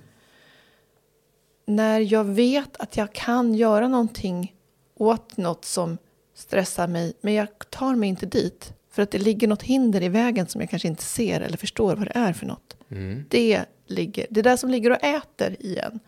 När 1.65 1.99
jag 1.99 2.23
vet 2.23 2.77
att 2.77 2.97
jag 2.97 3.13
kan 3.13 3.53
göra 3.53 3.87
någonting 3.87 4.55
åt 4.95 5.37
något 5.37 5.65
som 5.65 5.97
stressar 6.33 6.87
mig, 6.87 7.13
men 7.21 7.33
jag 7.33 7.47
tar 7.69 7.95
mig 7.95 8.09
inte 8.09 8.25
dit. 8.25 8.73
För 8.89 9.01
att 9.01 9.11
det 9.11 9.17
ligger 9.17 9.47
något 9.47 9.63
hinder 9.63 10.03
i 10.03 10.09
vägen 10.09 10.47
som 10.47 10.61
jag 10.61 10.69
kanske 10.69 10.87
inte 10.87 11.03
ser 11.03 11.41
eller 11.41 11.57
förstår 11.57 11.95
vad 11.95 12.07
det 12.07 12.15
är 12.15 12.33
för 12.33 12.45
något. 12.45 12.77
Mm. 12.89 13.25
Det, 13.29 13.65
ligger, 13.87 14.27
det 14.29 14.41
där 14.41 14.57
som 14.57 14.69
ligger 14.69 14.91
och 14.91 15.03
äter 15.03 15.55
i 15.59 15.77
en. 15.77 15.99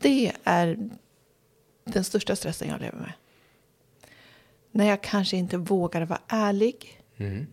Det 0.00 0.32
är 0.44 0.90
den 1.84 2.04
största 2.04 2.36
stressen 2.36 2.68
jag 2.68 2.80
lever 2.80 2.98
med. 2.98 3.12
När 4.70 4.84
jag 4.84 5.02
kanske 5.02 5.36
inte 5.36 5.56
vågar 5.56 6.02
vara 6.02 6.20
ärlig. 6.28 7.02
Mm. 7.16 7.46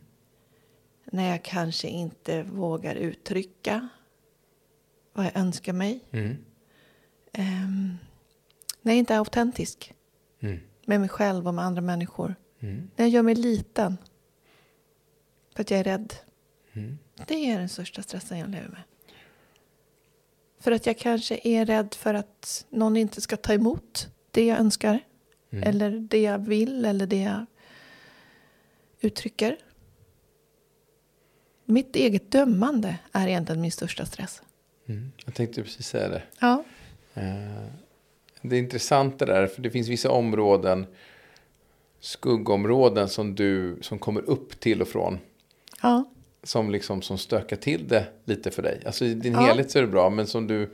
När 1.12 1.30
jag 1.30 1.44
kanske 1.44 1.88
inte 1.88 2.44
vågar 2.44 2.96
uttrycka 2.96 3.90
vad 5.14 5.26
jag 5.26 5.38
önskar 5.38 5.74
mig. 5.74 6.00
Mm. 6.12 6.38
Ehm, 7.34 7.98
när 8.82 8.92
jag 8.92 9.00
inte 9.00 9.14
är 9.14 9.18
autentisk 9.18 9.94
Mm. 10.42 10.60
med 10.86 11.00
mig 11.00 11.10
själv 11.10 11.48
och 11.48 11.54
med 11.54 11.66
andra 11.66 11.82
människor. 11.82 12.36
Mm. 12.60 12.90
När 12.96 13.06
jag 13.06 13.10
gör 13.10 13.22
mig 13.22 13.36
liten. 13.36 13.98
För 15.56 15.62
att 15.62 15.72
jag 15.72 15.80
är 15.80 15.84
rädd. 15.84 16.14
Mm. 16.74 16.98
Det 17.28 17.36
är 17.52 17.60
den 17.60 17.70
största 17.70 18.02
stressen 18.02 18.38
jag 18.40 18.50
lever 18.50 18.68
med. 18.70 18.82
För 20.60 20.72
att 20.72 20.86
jag 20.86 20.98
kanske 20.98 21.40
är 21.44 21.66
rädd 21.66 21.94
för 21.94 22.14
att 22.14 22.66
någon 22.70 22.98
inte 22.98 23.22
ska 23.22 23.38
ta 23.38 23.54
emot 23.54 24.10
det 24.32 24.46
jag 24.46 24.60
önskar. 24.60 25.00
Eller 25.52 25.92
det 25.92 26.22
jag 26.22 26.40
vill 26.40 26.86
eller 26.86 27.08
det 27.08 27.22
jag 27.22 27.46
uttrycker. 29.00 29.58
Mitt 31.72 31.96
eget 31.96 32.32
dömande 32.32 32.96
är 33.12 33.28
egentligen 33.28 33.62
min 33.62 33.72
största 33.72 34.06
stress. 34.06 34.42
Mm. 34.88 35.12
Jag 35.26 35.34
tänkte 35.36 35.64
precis 35.64 35.88
säga 35.88 36.08
det. 36.10 36.22
Ja. 36.40 36.64
Eh, 37.14 37.24
det 38.42 38.56
är 38.56 38.60
intressant 38.60 39.20
det 39.20 39.26
där, 39.26 39.48
för 39.48 39.62
det 39.62 39.70
finns 39.70 39.88
vissa 39.88 40.12
områden, 40.12 40.86
skuggområden 42.00 43.10
som 43.10 43.36
du, 43.36 43.78
som 43.82 44.00
kommer 44.00 44.30
upp 44.30 44.60
till 44.60 44.82
och 44.82 44.88
från. 44.88 45.20
Ja. 45.82 46.04
Som 46.44 46.70
liksom 46.72 47.02
som 47.02 47.18
stökar 47.18 47.56
till 47.58 47.88
det 47.88 48.06
lite 48.26 48.52
för 48.52 48.62
dig. 48.62 48.82
Alltså 48.86 49.06
i 49.06 49.14
din 49.14 49.34
Ja. 49.34 49.40
helhet 49.40 49.72
så 49.72 49.78
är 49.78 49.84
det 49.84 49.88
bra, 49.90 50.10
men 50.10 50.28
som 50.28 50.48
du, 50.48 50.70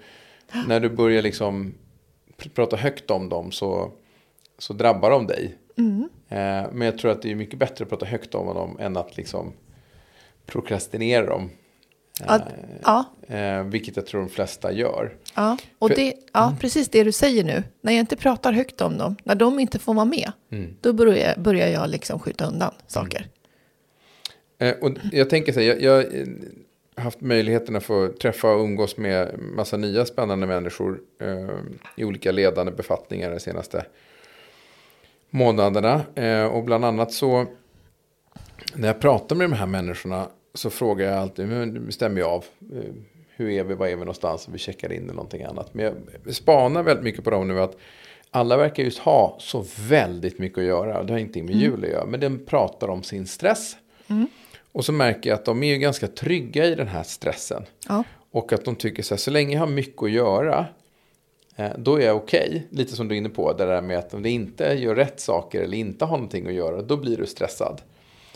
när 0.67 0.79
du 0.79 0.89
börjar 0.89 1.21
liksom 1.21 1.73
pr- 2.37 2.49
prata 2.49 2.75
högt 2.77 3.11
om 3.11 3.29
dem 3.29 3.51
så, 3.51 3.91
så 4.57 4.73
drabbar 4.73 5.09
de 5.11 5.27
dig. 5.27 5.55
Mm. 5.77 6.09
Eh, 6.29 6.71
men 6.71 6.81
jag 6.81 6.97
tror 6.97 7.11
att 7.11 7.21
det 7.21 7.31
är 7.31 7.35
mycket 7.35 7.59
bättre 7.59 7.83
att 7.83 7.89
prata 7.89 8.05
högt 8.05 8.35
om 8.35 8.45
dem 8.55 8.77
än 8.79 8.97
att 8.97 9.17
liksom 9.17 9.53
prokrastinera 10.45 11.25
dem. 11.25 11.49
Ja, 12.27 12.39
ja, 12.83 13.05
Eh, 13.27 13.63
vilket 13.63 13.95
jag 13.95 14.05
tror 14.05 14.21
de 14.21 14.29
flesta 14.29 14.71
gör. 14.71 15.15
ja. 15.35 15.57
Och 15.79 15.89
För- 15.89 15.95
det, 15.95 16.13
ja, 16.33 16.55
precis 16.59 16.89
det 16.89 17.03
du 17.03 17.11
säger 17.11 17.43
nu. 17.43 17.63
När 17.81 17.93
jag 17.93 17.99
inte 17.99 18.15
pratar 18.15 18.51
högt 18.53 18.81
om 18.81 18.97
dem, 18.97 19.15
när 19.23 19.35
de 19.35 19.59
inte 19.59 19.79
får 19.79 19.93
vara 19.93 20.05
med, 20.05 20.31
Mm. 20.51 20.75
då 20.81 20.93
börjar, 20.93 21.35
börjar 21.37 21.67
jag 21.67 21.89
liksom 21.89 22.19
skjuta 22.19 22.45
undan 22.45 22.73
saker. 22.87 23.27
Eh, 24.57 24.75
och 24.81 24.91
jag 25.11 25.29
tänker 25.29 25.53
så 25.53 25.59
här, 25.59 25.67
jag, 25.67 25.81
jag 25.81 26.15
eh, 26.15 26.27
har 26.95 27.03
haft 27.03 27.21
möjligheten 27.21 27.75
att 27.75 27.83
få 27.83 28.07
träffa 28.07 28.51
och 28.51 28.63
umgås 28.63 28.97
med 28.97 29.39
massa 29.39 29.77
nya 29.77 30.05
spännande 30.05 30.47
människor 30.47 30.99
eh, 31.21 31.49
i 31.95 32.03
olika 32.05 32.31
ledande 32.31 32.71
befattningar 32.71 33.31
de 33.31 33.39
senaste 33.39 33.85
månaderna. 35.29 36.01
Eh, 36.15 36.43
och 36.45 36.63
bland 36.63 36.85
annat 36.85 37.11
så, 37.13 37.45
när 38.73 38.87
jag 38.87 38.99
pratar 38.99 39.35
med 39.35 39.49
de 39.49 39.55
här 39.55 39.65
människorna 39.65 40.27
så 40.57 40.69
frågar 40.69 41.05
jag 41.05 41.17
alltid, 41.17 41.47
men 41.47 41.91
stämmer 41.91 42.21
jag 42.21 42.29
av, 42.29 42.45
eh, 42.73 42.93
hur 43.35 43.49
är 43.49 43.63
vi, 43.63 43.73
var 43.73 43.87
är 43.87 43.95
vi 43.95 43.99
någonstans, 43.99 44.47
vi 44.51 44.57
checkar 44.57 44.91
in 44.91 45.03
eller 45.03 45.13
någonting 45.13 45.43
annat. 45.43 45.73
Men 45.73 45.85
jag 46.25 46.35
spanar 46.35 46.83
väldigt 46.83 47.03
mycket 47.03 47.23
på 47.23 47.29
dem 47.29 47.47
nu 47.47 47.61
att 47.61 47.77
alla 48.31 48.57
verkar 48.57 48.83
just 48.83 48.99
ha 48.99 49.37
så 49.39 49.65
väldigt 49.79 50.39
mycket 50.39 50.57
att 50.57 50.63
göra. 50.63 51.03
Det 51.03 51.13
har 51.13 51.19
ingenting 51.19 51.45
med 51.45 51.55
jul 51.55 51.83
att 51.83 51.89
göra. 51.89 52.05
Men 52.05 52.19
den 52.19 52.45
pratar 52.45 52.87
om 52.87 53.03
sin 53.03 53.27
stress. 53.27 53.77
Och 54.71 54.85
så 54.85 54.91
märker 54.91 55.29
jag 55.29 55.37
att 55.37 55.45
de 55.45 55.63
är 55.63 55.73
ju 55.73 55.77
ganska 55.77 56.07
trygga 56.07 56.65
i 56.65 56.75
den 56.75 56.87
här 56.87 57.03
stressen. 57.03 57.63
Ja. 57.87 58.03
Och 58.31 58.53
att 58.53 58.65
de 58.65 58.75
tycker 58.75 59.03
så 59.03 59.13
här, 59.13 59.19
så 59.19 59.31
länge 59.31 59.53
jag 59.53 59.59
har 59.59 59.67
mycket 59.67 60.03
att 60.03 60.11
göra, 60.11 60.65
eh, 61.55 61.71
då 61.77 62.01
är 62.01 62.05
jag 62.05 62.15
okej. 62.15 62.67
Lite 62.69 62.95
som 62.95 63.07
du 63.07 63.15
är 63.15 63.17
inne 63.17 63.29
på, 63.29 63.53
det 63.53 63.65
där 63.65 63.81
med 63.81 63.97
att 63.97 64.13
om 64.13 64.23
det 64.23 64.29
inte 64.29 64.63
gör 64.63 64.95
rätt 64.95 65.19
saker 65.19 65.61
eller 65.61 65.77
inte 65.77 66.05
har 66.05 66.17
någonting 66.17 66.47
att 66.47 66.53
göra, 66.53 66.81
då 66.81 66.97
blir 66.97 67.17
du 67.17 67.25
stressad. 67.25 67.81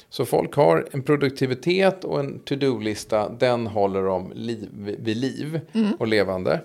Så 0.09 0.25
folk 0.25 0.55
har 0.55 0.87
en 0.91 1.03
produktivitet 1.03 2.03
och 2.03 2.19
en 2.19 2.39
to-do-lista, 2.39 3.29
den 3.29 3.67
håller 3.67 4.03
dem 4.03 4.31
liv, 4.35 4.69
vid 4.99 5.17
liv 5.17 5.61
och 5.99 6.07
levande. 6.07 6.61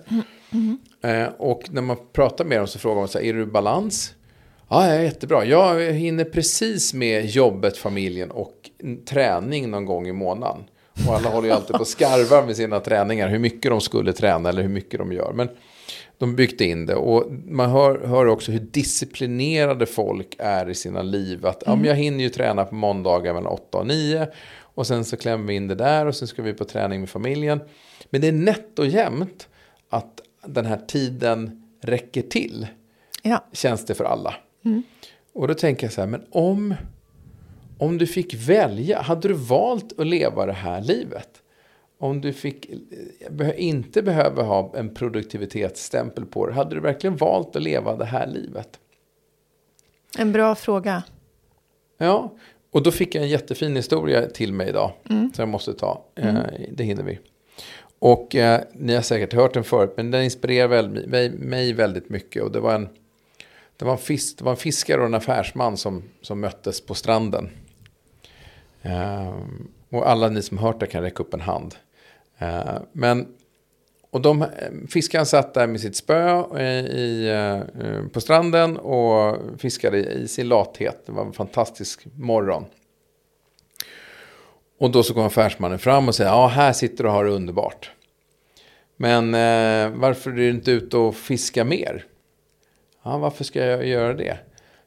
Eh, 1.01 1.27
och 1.37 1.63
när 1.71 1.81
man 1.81 1.97
pratar 2.13 2.45
med 2.45 2.57
dem 2.57 2.67
så 2.67 2.79
frågar 2.79 2.99
man 2.99 3.07
så 3.07 3.17
här, 3.17 3.25
är 3.25 3.33
du 3.33 3.41
i 3.41 3.45
balans? 3.45 4.13
Ja, 4.69 4.87
jag 4.87 4.95
är 4.95 5.01
jättebra. 5.01 5.45
Jag 5.45 5.93
hinner 5.93 6.23
precis 6.23 6.93
med 6.93 7.25
jobbet, 7.25 7.77
familjen 7.77 8.31
och 8.31 8.69
träning 9.05 9.71
någon 9.71 9.85
gång 9.85 10.07
i 10.07 10.11
månaden. 10.11 10.63
Och 11.07 11.15
alla 11.15 11.29
håller 11.29 11.47
ju 11.47 11.53
alltid 11.53 11.75
på 11.75 11.81
och 11.81 11.87
skarvar 11.87 12.45
med 12.45 12.55
sina 12.55 12.79
träningar, 12.79 13.29
hur 13.29 13.39
mycket 13.39 13.71
de 13.71 13.81
skulle 13.81 14.13
träna 14.13 14.49
eller 14.49 14.61
hur 14.61 14.69
mycket 14.69 14.99
de 14.99 15.11
gör. 15.11 15.33
Men 15.33 15.49
de 16.17 16.35
byggde 16.35 16.65
in 16.65 16.85
det 16.85 16.95
och 16.95 17.31
man 17.47 17.69
hör, 17.69 18.07
hör 18.07 18.25
också 18.25 18.51
hur 18.51 18.59
disciplinerade 18.59 19.85
folk 19.85 20.35
är 20.39 20.69
i 20.69 20.75
sina 20.75 21.01
liv. 21.01 21.45
Att 21.45 21.63
ja, 21.65 21.75
men 21.75 21.85
jag 21.85 21.95
hinner 21.95 22.23
ju 22.23 22.29
träna 22.29 22.65
på 22.65 22.75
måndagar 22.75 23.33
mellan 23.33 23.51
8 23.51 23.77
och 23.77 23.87
9 23.87 24.27
och 24.59 24.87
sen 24.87 25.05
så 25.05 25.17
klämmer 25.17 25.47
vi 25.47 25.53
in 25.53 25.67
det 25.67 25.75
där 25.75 26.05
och 26.05 26.15
sen 26.15 26.27
ska 26.27 26.41
vi 26.41 26.53
på 26.53 26.65
träning 26.65 26.99
med 26.99 27.09
familjen. 27.09 27.59
Men 28.09 28.21
det 28.21 28.27
är 28.27 28.31
nätt 28.31 28.79
och 28.79 28.87
jämnt 28.87 29.47
att 29.89 30.21
den 30.45 30.65
här 30.65 30.79
tiden 30.87 31.67
räcker 31.81 32.21
till 32.21 32.67
Ja. 33.23 33.45
känns 33.53 33.85
det 33.85 33.95
för 33.95 34.03
alla. 34.05 34.35
Och 35.33 35.47
då 35.47 35.53
tänker 35.53 35.85
jag 35.85 35.93
så 35.93 36.01
här, 36.01 36.07
men 36.07 36.21
om, 36.29 36.75
om 37.77 37.97
du 37.97 38.07
fick 38.07 38.33
välja, 38.33 39.01
hade 39.01 39.27
du 39.27 39.33
valt 39.33 39.99
att 39.99 40.07
leva 40.07 40.45
det 40.45 40.53
här 40.53 40.81
livet? 40.81 41.29
Om 41.97 42.21
du 42.21 42.33
fick, 42.33 42.69
eh, 43.39 43.51
inte 43.55 44.01
behöver 44.01 44.43
ha 44.43 44.73
en 44.75 44.93
produktivitetsstämpel 44.93 46.25
på 46.25 46.47
det, 46.47 46.53
hade 46.53 46.75
du 46.75 46.81
verkligen 46.81 47.15
valt 47.15 47.55
att 47.55 47.61
leva 47.61 47.95
det 47.95 48.05
här 48.05 48.27
livet? 48.27 48.79
En 50.17 50.31
bra 50.31 50.55
fråga. 50.55 51.03
Ja, 51.97 52.33
och 52.71 52.83
då 52.83 52.91
fick 52.91 53.15
jag 53.15 53.23
en 53.23 53.29
jättefin 53.29 53.75
historia 53.75 54.29
till 54.29 54.53
mig 54.53 54.69
idag. 54.69 54.91
Som 55.07 55.41
jag 55.41 55.47
måste 55.47 55.73
ta. 55.73 56.05
Eh, 56.15 56.35
det 56.71 56.83
hinner 56.83 57.03
vi. 57.03 57.19
Och 57.99 58.35
eh, 58.35 58.61
ni 58.73 58.95
har 58.95 59.01
säkert 59.01 59.33
hört 59.33 59.53
den 59.53 59.63
förut, 59.63 59.93
men 59.97 60.11
den 60.11 60.23
inspirerar 60.23 60.67
väl, 60.67 61.07
mig, 61.07 61.29
mig 61.29 61.73
väldigt 61.73 62.09
mycket. 62.09 62.43
Och 62.43 62.51
det 62.51 62.59
var 62.59 62.75
en, 62.75 62.89
det 63.77 63.85
var 63.85 63.91
en, 63.91 63.97
fisk, 63.97 64.37
det 64.37 64.43
var 64.43 64.51
en 64.51 64.57
fiskare 64.57 65.01
och 65.01 65.07
en 65.07 65.13
affärsman 65.13 65.77
som, 65.77 66.03
som 66.21 66.39
möttes 66.39 66.81
på 66.81 66.93
stranden. 66.93 67.49
Ehm, 68.81 69.67
och 69.89 70.09
alla 70.09 70.29
ni 70.29 70.41
som 70.41 70.57
hört 70.57 70.79
det 70.79 70.87
kan 70.87 71.03
räcka 71.03 71.23
upp 71.23 71.33
en 71.33 71.41
hand. 71.41 71.75
Eh, 72.37 72.77
men 72.91 73.27
och 74.09 74.21
de, 74.21 74.41
eh, 74.41 74.47
fiskaren 74.89 75.25
satt 75.25 75.53
där 75.53 75.67
med 75.67 75.81
sitt 75.81 75.95
spö 75.95 76.43
eh, 76.57 76.85
i, 76.85 77.31
på 78.13 78.21
stranden 78.21 78.77
och 78.77 79.37
fiskade 79.57 79.97
i, 79.97 80.27
sin 80.27 80.47
lathet. 80.47 81.03
Det 81.05 81.11
var 81.11 81.25
en 81.25 81.33
fantastisk 81.33 82.05
morgon. 82.15 82.65
Och 84.79 84.91
då 84.91 85.03
så 85.03 85.13
kom 85.13 85.25
affärsmannen 85.25 85.79
fram 85.79 86.07
och 86.07 86.15
säger, 86.15 86.29
ja 86.29 86.47
här 86.47 86.73
sitter 86.73 87.03
du 87.03 87.09
och 87.09 87.15
har 87.15 87.25
det 87.25 87.31
underbart. 87.31 87.91
Men 88.97 89.33
eh, 89.33 89.99
varför 89.99 90.31
är 90.31 90.35
du 90.35 90.49
inte 90.49 90.71
ute 90.71 90.97
och 90.97 91.15
fiska 91.15 91.63
mer? 91.63 92.05
Ja, 93.03 93.17
varför 93.17 93.43
ska 93.43 93.65
jag 93.65 93.87
göra 93.87 94.13
det? 94.13 94.37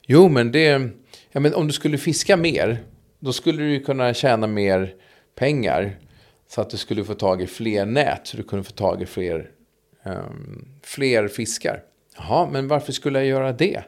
Jo, 0.07 0.29
men 0.29 0.53
det, 0.53 0.89
ja, 1.33 1.41
men 1.41 1.55
om 1.55 1.67
du 1.67 1.73
skulle 1.73 1.99
fiska 1.99 2.37
mer, 2.37 2.83
då 3.19 3.33
skulle 3.33 3.63
du 3.63 3.71
ju 3.71 3.81
kunna 3.81 4.15
tjäna 4.15 4.47
mer 4.47 4.95
pengar. 5.35 5.97
Så 6.49 6.61
att 6.61 6.71
du 6.71 6.77
skulle 6.77 7.05
få 7.05 7.15
tag 7.15 7.43
i 7.43 7.47
fler 7.47 7.87
nät, 7.87 8.27
så 8.27 8.37
du 8.37 8.43
kunde 8.43 8.65
få 8.65 8.73
tag 8.73 9.03
i 9.03 9.07
fler, 9.07 9.51
um, 10.03 10.69
fler 10.83 11.29
fiskar. 11.29 11.83
Jaha, 12.17 12.49
men 12.53 12.69
varför 12.69 12.93
skulle 12.93 13.19
jag 13.19 13.29
göra 13.29 13.53
det? 13.53 13.83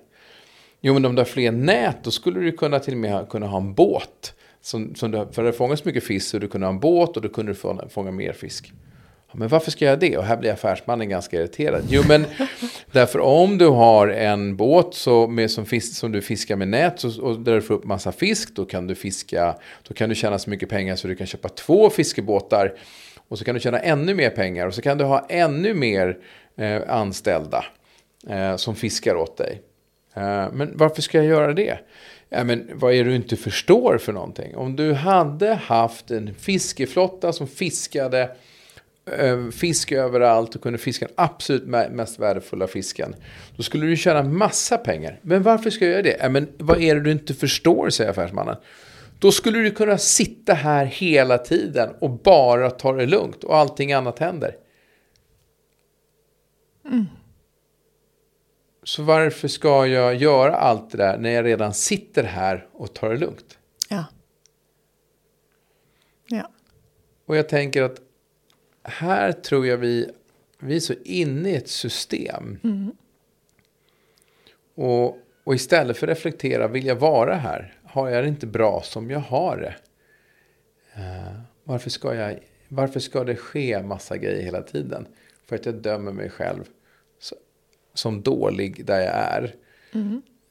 Jo, 0.81 0.95
men 0.95 1.05
om 1.05 1.14
du 1.14 1.21
har 1.21 1.26
fler 1.26 1.52
nät, 1.52 1.97
då 2.05 2.11
skulle 2.11 2.40
du 2.40 2.52
kunna 2.52 2.79
till 2.79 2.95
och 2.95 3.00
med 3.00 3.12
ha, 3.12 3.26
kunna 3.26 3.47
ha 3.47 3.59
en 3.59 3.75
båt. 3.75 4.35
Som, 4.61 4.95
som 4.95 5.11
du, 5.11 5.29
för 5.33 5.43
det 5.43 5.52
fångas 5.52 5.85
mycket 5.85 6.05
fisk, 6.05 6.29
så 6.29 6.38
du 6.38 6.49
kunde 6.49 6.67
ha 6.67 6.73
en 6.73 6.81
båt 6.81 7.17
och 7.17 7.23
då 7.23 7.29
kunde 7.29 7.52
du 7.52 7.88
fånga 7.88 8.11
mer 8.11 8.33
fisk. 8.33 8.73
Ja, 9.32 9.38
men 9.38 9.49
varför 9.49 9.70
ska 9.70 9.84
jag 9.84 9.99
det? 9.99 10.16
Och 10.16 10.25
här 10.25 10.37
blir 10.37 10.52
affärsmannen 10.52 11.08
ganska 11.08 11.37
irriterad. 11.37 11.82
Jo, 11.88 12.02
men 12.08 12.26
därför 12.92 13.18
om 13.18 13.58
du 13.58 13.66
har 13.66 14.08
en 14.08 14.56
båt 14.56 14.94
så 14.94 15.26
med, 15.26 15.50
som, 15.50 15.66
fisk, 15.66 15.94
som 15.94 16.12
du 16.12 16.22
fiskar 16.22 16.56
med 16.56 16.68
nät 16.68 17.00
så, 17.00 17.22
och 17.22 17.40
där 17.40 17.54
du 17.54 17.62
får 17.62 17.75
upp 17.75 17.84
massa 17.84 18.12
fisk, 18.12 18.54
då 18.54 18.64
kan 18.64 18.87
du 18.87 18.94
fiska, 18.94 19.56
då 19.88 19.94
kan 19.94 20.08
du 20.08 20.14
tjäna 20.14 20.38
så 20.38 20.50
mycket 20.50 20.68
pengar 20.68 20.96
så 20.96 21.08
du 21.08 21.16
kan 21.16 21.26
köpa 21.26 21.49
två 21.49 21.90
fiskebåtar. 21.90 22.75
Och 23.28 23.38
så 23.38 23.44
kan 23.44 23.54
du 23.54 23.60
tjäna 23.60 23.78
ännu 23.78 24.14
mer 24.14 24.30
pengar 24.30 24.66
och 24.66 24.75
så 24.75 24.82
kan 24.82 24.99
du 24.99 25.04
ha 25.04 25.26
ännu 25.28 25.75
mer 25.75 26.18
eh, 26.56 26.82
anställda 26.88 27.64
eh, 28.28 28.56
som 28.56 28.75
fiskar 28.75 29.14
åt 29.14 29.37
dig. 29.37 29.62
Eh, 30.14 30.52
men 30.52 30.72
varför 30.75 31.02
ska 31.02 31.18
jag 31.18 31.26
göra 31.26 31.52
det? 31.52 31.78
Ja, 32.28 32.44
men 32.44 32.70
vad 32.75 32.92
är 32.92 33.04
det 33.04 33.10
du 33.10 33.16
inte 33.16 33.37
förstår 33.37 33.99
för 33.99 34.12
någonting? 34.12 34.56
Om 34.56 34.76
du 34.76 34.92
hade 34.92 35.54
haft 35.54 36.10
en 36.10 36.34
fiskeflotta 36.34 37.32
som 37.32 37.46
fiskade 37.46 38.30
fisk 39.52 39.92
överallt 39.92 40.54
och 40.54 40.62
kunde 40.62 40.78
fiska 40.78 41.07
den 41.07 41.14
absolut 41.16 41.64
me- 41.64 41.90
mest 41.90 42.19
värdefulla 42.19 42.66
fisken. 42.66 43.14
Då 43.57 43.62
skulle 43.62 43.87
du 43.87 43.97
tjäna 43.97 44.23
massa 44.23 44.78
pengar. 44.78 45.21
Men 45.23 45.42
varför 45.42 45.71
ska 45.71 45.85
jag 45.85 45.92
göra 45.92 46.02
det? 46.02 46.28
Men 46.33 46.49
vad 46.59 46.80
är 46.80 46.95
det 46.95 47.00
du 47.00 47.11
inte 47.12 47.35
förstår, 47.35 47.90
säger 47.90 48.11
affärsmannen. 48.11 48.57
Då 49.19 49.33
skulle 49.33 49.59
du 49.59 49.71
kunna 49.71 49.99
sitta 49.99 50.54
här 50.54 50.85
hela 50.85 51.38
tiden 51.38 51.95
och 52.00 52.11
bara 52.11 52.71
ta 52.71 52.92
det 52.92 53.07
lugnt 53.07 53.45
och 53.45 53.57
allting 53.57 53.92
annat 53.92 54.19
händer. 54.19 54.57
Så 58.85 59.02
varför 59.02 59.49
ska 59.49 59.87
jag 59.87 60.14
göra 60.14 60.57
allt 60.57 60.90
det 60.90 60.99
där 60.99 61.19
när 61.19 61.30
jag 61.30 61.45
redan 61.45 61.75
sitter 61.75 62.25
här 62.25 62.66
och 62.73 62.95
tar 62.95 63.11
det 63.11 63.16
lugnt? 63.16 63.59
Ja. 63.88 64.04
Ja. 66.28 66.50
Och 67.26 67.37
jag 67.37 67.49
tänker 67.49 67.83
att 67.83 67.97
här 68.90 69.32
tror 69.32 69.66
jag 69.66 69.76
vi, 69.76 70.11
vi 70.59 70.76
är 70.76 70.80
så 70.80 70.94
inne 71.04 71.50
i 71.50 71.56
ett 71.56 71.68
system. 71.68 72.59
Och, 74.75 75.18
och 75.44 75.54
istället 75.54 75.97
för 75.97 76.09
att 76.09 76.16
reflektera, 76.16 76.68
vill 76.68 76.87
jag 76.87 76.97
vara 76.97 77.35
här? 77.35 77.75
Har 77.85 78.09
jag 78.09 78.25
det 78.25 78.28
inte 78.28 78.47
bra 78.47 78.82
som 78.85 79.11
jag 79.11 79.20
har 79.20 79.56
det? 79.56 79.75
Eh, 80.94 81.40
varför, 81.64 81.90
ska 81.90 82.14
jag, 82.14 82.38
varför 82.68 83.00
ska 83.00 83.25
det 83.25 83.37
ske 83.37 83.82
massa 83.82 84.16
grejer 84.16 84.42
hela 84.42 84.62
tiden? 84.62 85.06
För 85.47 85.56
att 85.56 85.66
jag 85.66 85.75
dömer 85.75 86.12
mig 86.12 86.30
själv 86.30 86.64
så, 87.18 87.37
som 87.94 88.23
dålig 88.23 88.87
där 88.87 89.00
jag 89.00 89.14
är. 89.14 89.54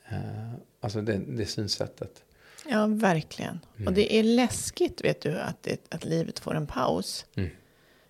Eh, 0.10 0.53
alltså 0.79 1.01
det, 1.01 1.22
det 1.27 1.46
synsättet. 1.46 2.24
Ja, 2.67 2.88
verkligen. 2.88 3.60
Och 3.86 3.93
det 3.93 4.19
är 4.19 4.24
läskigt, 4.24 5.03
vet 5.03 5.22
du, 5.22 5.39
att, 5.39 5.63
det, 5.63 5.93
att 5.93 6.05
livet 6.05 6.39
får 6.39 6.55
en 6.55 6.67
paus. 6.67 7.25
Mm. 7.36 7.50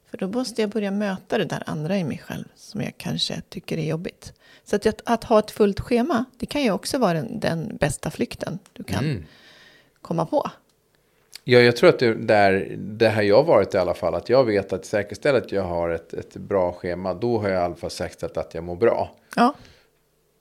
För 0.10 0.18
då 0.18 0.28
måste 0.28 0.62
jag 0.62 0.70
börja 0.70 0.92
möta 0.92 1.38
det 1.38 1.46
där 1.46 1.64
andra 1.66 1.98
i 1.98 2.04
mig 2.04 2.18
själv 2.26 2.46
som 2.56 2.82
jag 2.82 2.94
kanske 2.98 3.42
tycker 3.50 3.78
är 3.78 3.86
jobbigt. 3.86 4.34
Så 4.64 4.76
att, 4.76 4.86
att, 4.86 5.02
att 5.06 5.24
ha 5.24 5.40
ett 5.40 5.52
fullt 5.52 5.80
schema, 5.80 6.26
det 6.38 6.46
kan 6.46 6.64
ju 6.64 6.72
också 6.72 6.98
vara 6.98 7.14
den, 7.14 7.40
den 7.40 7.78
bästa 7.80 8.10
flykten 8.12 8.60
du 8.74 8.84
kan 8.84 9.06
Mm. 9.06 9.26
komma 10.02 10.26
på. 10.26 10.52
Ja, 11.44 11.60
jag 11.60 11.76
tror 11.76 11.90
att 11.90 12.00
det, 12.00 12.14
där, 12.14 12.76
det 12.78 13.10
här 13.10 13.22
jag 13.24 13.44
varit 13.44 13.74
i 13.74 13.78
alla 13.78 13.94
fall, 13.94 14.16
att 14.16 14.30
jag 14.30 14.44
vet 14.44 14.74
att 14.74 14.86
säkerställa 14.86 15.38
att 15.38 15.52
jag 15.52 15.64
har 15.64 15.90
ett, 15.90 16.14
ett 16.14 16.34
bra 16.34 16.74
schema, 16.74 17.14
då 17.14 17.40
har 17.40 17.50
jag 17.50 17.62
i 17.62 17.66
alla 17.66 17.76
fall 17.76 17.90
säkerställt 17.90 18.38
att 18.38 18.54
jag 18.54 18.64
mår 18.64 18.76
bra. 18.76 19.16
Ja, 19.36 19.54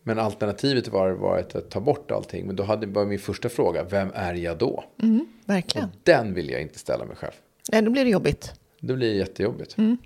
Men 0.03 0.19
alternativet 0.19 0.89
var 0.89 1.11
varit 1.11 1.55
att 1.55 1.71
ta 1.71 1.81
bort 1.81 2.11
allting. 2.11 2.47
Men 2.47 2.57
då 2.57 2.63
hade 2.63 2.87
var 2.87 3.05
min 3.05 3.19
första 3.19 3.49
fråga, 3.49 3.85
vem 3.85 4.11
är 4.15 4.35
jag 4.35 4.59
då? 4.59 4.85
mm, 5.03 5.27
Och 5.45 5.49
verkligen. 5.51 5.89
den 6.03 6.35
vill 6.35 6.51
jag 6.51 6.63
inte 6.63 6.79
ställa 6.79 7.05
mig 7.05 7.17
själv. 7.17 7.33
Nej, 7.73 7.83
då 7.83 7.91
blir 7.91 8.05
det 8.05 8.11
jobbigt. 8.11 8.53
Det 8.80 8.94
blir 8.94 9.14
jättejobbigt. 9.14 9.78
Mm. 9.78 9.97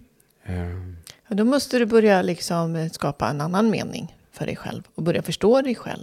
Ehm, 0.44 0.96
Och 1.28 1.36
då 1.36 1.44
måste 1.44 1.78
du 1.78 1.86
börja 1.86 2.22
liksom 2.22 2.88
skapa 2.92 3.28
en 3.28 3.40
annan 3.40 3.70
mening 3.70 4.16
för 4.32 4.46
dig 4.46 4.56
själv 4.56 4.82
och 4.94 5.02
börja 5.02 5.22
förstå 5.22 5.60
dig 5.62 5.74
själv. 5.74 6.02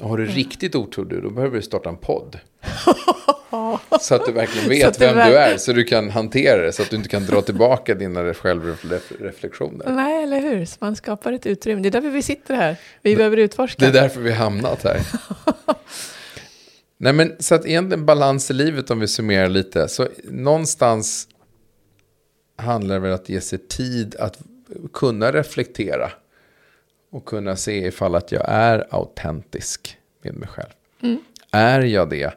och 0.00 0.08
har 0.08 0.18
du 0.18 0.26
riktigt 0.26 0.74
otur 0.74 1.04
du, 1.04 1.20
då 1.20 1.30
behöver 1.30 1.56
du 1.56 1.62
starta 1.62 1.88
en 1.88 1.96
podd. 1.96 2.38
så 4.00 4.14
att 4.14 4.26
du 4.26 4.32
verkligen 4.32 4.68
vet 4.68 4.98
du 4.98 5.06
vem 5.06 5.16
verk- 5.16 5.30
du 5.30 5.36
är, 5.36 5.56
så 5.58 5.72
du 5.72 5.84
kan 5.84 6.10
hantera 6.10 6.62
det. 6.62 6.72
Så 6.72 6.82
att 6.82 6.90
du 6.90 6.96
inte 6.96 7.08
kan 7.08 7.24
dra 7.26 7.42
tillbaka 7.42 7.94
dina 7.94 8.34
självreflektioner. 8.34 9.90
Nej, 9.92 10.22
eller 10.22 10.40
hur? 10.40 10.64
Så 10.64 10.76
man 10.80 10.96
skapar 10.96 11.32
ett 11.32 11.46
utrymme. 11.46 11.82
Det 11.82 11.88
är 11.88 11.90
därför 11.90 12.10
vi 12.10 12.22
sitter 12.22 12.54
här. 12.54 12.76
Vi 13.02 13.16
behöver 13.16 13.36
utforska. 13.36 13.76
Det 13.84 13.98
är 13.98 14.02
därför 14.02 14.20
vi 14.20 14.30
har 14.30 14.36
hamnat 14.44 14.82
här. 14.84 15.00
Nej 16.98 17.12
men 17.12 17.36
så 17.38 17.54
att 17.54 17.66
egentligen 17.66 18.06
balans 18.06 18.50
i 18.50 18.54
livet 18.54 18.90
om 18.90 19.00
vi 19.00 19.08
summerar 19.08 19.48
lite. 19.48 19.88
Så 19.88 20.08
någonstans 20.24 21.28
handlar 22.56 22.98
väl 22.98 23.12
att 23.12 23.28
ge 23.28 23.40
sig 23.40 23.58
tid 23.58 24.16
att 24.16 24.38
kunna 24.92 25.32
reflektera. 25.32 26.10
Och 27.10 27.24
kunna 27.24 27.56
se 27.56 27.86
ifall 27.86 28.14
att 28.14 28.32
jag 28.32 28.44
är 28.46 28.86
autentisk 28.90 29.98
med 30.22 30.34
mig 30.34 30.48
själv. 30.48 30.70
Är 31.50 31.80
jag 31.80 32.10
det? 32.10 32.34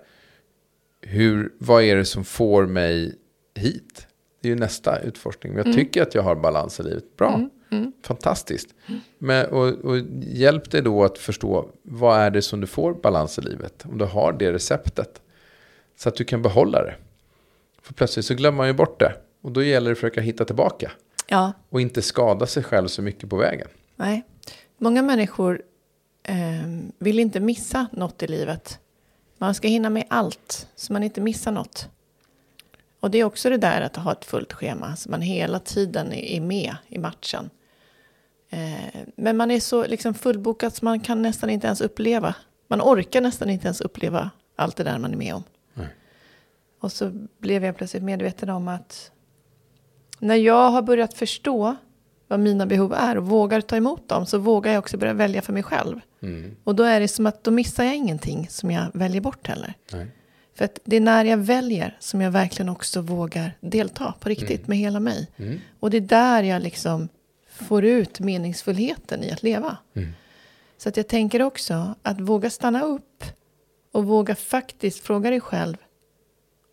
Hur, 1.01 1.53
vad 1.57 1.83
är 1.83 1.95
det 1.95 2.05
som 2.05 2.25
får 2.25 2.65
mig 2.65 3.15
hit? 3.55 4.07
Det 4.41 4.47
är 4.47 4.49
ju 4.49 4.59
nästa 4.59 4.99
utforskning. 4.99 5.55
Jag 5.55 5.73
tycker 5.73 6.01
att 6.01 6.15
jag 6.15 6.21
har 6.21 6.35
balans 6.35 6.79
i 6.79 6.83
livet. 6.83 7.17
Bra. 7.17 7.49
Fantastiskt. 8.03 8.69
Men, 9.17 9.45
och, 9.45 9.67
och 9.67 9.97
hjälp 10.21 10.71
dig 10.71 10.81
då 10.81 11.03
att 11.03 11.17
förstå 11.17 11.69
vad 11.83 12.19
är 12.19 12.29
det 12.31 12.41
som 12.41 12.61
du 12.61 12.67
får 12.67 12.93
balans 12.93 13.39
i 13.39 13.41
livet. 13.41 13.85
Om 13.85 13.97
du 13.97 14.05
har 14.05 14.33
det 14.33 14.53
receptet. 14.53 15.21
Så 15.95 16.09
att 16.09 16.15
du 16.15 16.23
kan 16.23 16.41
behålla 16.41 16.83
det. 16.83 16.95
För 17.81 17.93
plötsligt 17.93 18.25
så 18.25 18.33
glömmer 18.33 18.57
man 18.57 18.67
ju 18.67 18.73
bort 18.73 18.99
det. 18.99 19.13
Och 19.41 19.51
då 19.51 19.63
gäller 19.63 19.89
det 19.89 19.91
att 19.91 19.97
försöka 19.97 20.21
hitta 20.21 20.45
tillbaka. 20.45 20.91
Ja, 21.27 21.53
Och 21.69 21.81
inte 21.81 22.01
skada 22.01 22.47
sig 22.47 22.63
själv 22.63 22.87
så 22.87 23.01
mycket 23.01 23.29
på 23.29 23.37
vägen. 23.37 23.67
nej. 23.95 24.23
Många 24.81 25.01
människor 25.01 25.61
eh, 26.23 26.35
vill 26.99 27.19
inte 27.19 27.39
missa 27.39 27.87
något 27.91 28.23
i 28.23 28.27
livet. 28.27 28.79
Man 29.37 29.55
ska 29.55 29.67
hinna 29.67 29.89
med 29.89 30.05
allt, 30.09 30.67
så 30.75 30.93
man 30.93 31.03
inte 31.03 31.21
missar 31.21 31.51
något. 31.51 31.89
Och 32.99 33.11
det 33.11 33.17
är 33.17 33.23
också 33.23 33.49
det 33.49 33.57
där 33.57 33.81
att 33.81 33.95
ha 33.95 34.11
ett 34.11 34.25
fullt 34.25 34.53
schema, 34.53 34.95
så 34.95 35.09
man 35.11 35.21
hela 35.21 35.59
tiden 35.59 36.13
är 36.13 36.41
med 36.41 36.75
i 36.87 36.97
matchen. 36.97 37.49
Eh, 38.49 39.01
men 39.15 39.37
man 39.37 39.51
är 39.51 39.59
så 39.59 39.85
liksom 39.87 40.13
fullbokad 40.13 40.73
så 40.73 40.85
man 40.85 40.99
kan 40.99 41.21
nästan 41.21 41.49
inte 41.49 41.67
ens 41.67 41.81
uppleva. 41.81 42.35
Man 42.67 42.81
orkar 42.81 43.21
nästan 43.21 43.49
inte 43.49 43.67
ens 43.67 43.81
uppleva 43.81 44.29
allt 44.55 44.75
det 44.75 44.83
där 44.83 44.97
man 44.99 45.13
är 45.13 45.17
med 45.17 45.35
om. 45.35 45.43
Nej. 45.73 45.87
Och 46.79 46.91
så 46.91 47.11
blev 47.39 47.65
jag 47.65 47.77
plötsligt 47.77 48.03
medveten 48.03 48.49
om 48.49 48.67
att 48.67 49.11
när 50.19 50.35
jag 50.35 50.69
har 50.71 50.81
börjat 50.81 51.13
förstå 51.13 51.75
vad 52.27 52.39
mina 52.39 52.65
behov 52.65 52.93
är 52.93 53.17
och 53.17 53.27
vågar 53.27 53.61
ta 53.61 53.75
emot 53.75 54.09
dem 54.09 54.25
så 54.25 54.37
vågar 54.37 54.71
jag 54.71 54.79
också 54.79 54.97
börja 54.97 55.13
välja 55.13 55.41
för 55.41 55.53
mig 55.53 55.63
själv. 55.63 55.99
Mm. 56.21 56.55
Och 56.63 56.75
då 56.75 56.83
är 56.83 56.99
det 56.99 57.07
som 57.07 57.25
att 57.25 57.43
då 57.43 57.51
missar 57.51 57.83
jag 57.83 57.95
ingenting 57.95 58.47
som 58.49 58.71
jag 58.71 58.85
väljer 58.93 59.21
bort 59.21 59.47
heller. 59.47 59.73
Nej. 59.91 60.07
För 60.55 60.65
att 60.65 60.79
det 60.83 60.95
är 60.95 61.01
när 61.01 61.25
jag 61.25 61.37
väljer 61.37 61.97
som 61.99 62.21
jag 62.21 62.31
verkligen 62.31 62.69
också 62.69 63.01
vågar 63.01 63.57
delta 63.61 64.13
på 64.19 64.29
riktigt 64.29 64.67
med 64.67 64.77
hela 64.77 64.99
mig. 64.99 65.27
Mm. 65.37 65.59
Och 65.79 65.89
det 65.89 65.97
är 65.97 66.01
där 66.01 66.43
jag 66.43 66.61
liksom 66.61 67.09
får 67.49 67.85
ut 67.85 68.19
meningsfullheten 68.19 69.23
i 69.23 69.31
att 69.31 69.43
leva. 69.43 69.77
Mm. 69.95 70.09
Så 70.77 70.89
att 70.89 70.97
jag 70.97 71.07
tänker 71.07 71.41
också 71.41 71.95
att 72.01 72.19
våga 72.19 72.49
stanna 72.49 72.81
upp 72.81 73.23
och 73.91 74.05
våga 74.05 74.35
faktiskt 74.35 74.99
fråga 74.99 75.29
dig 75.29 75.41
själv 75.41 75.77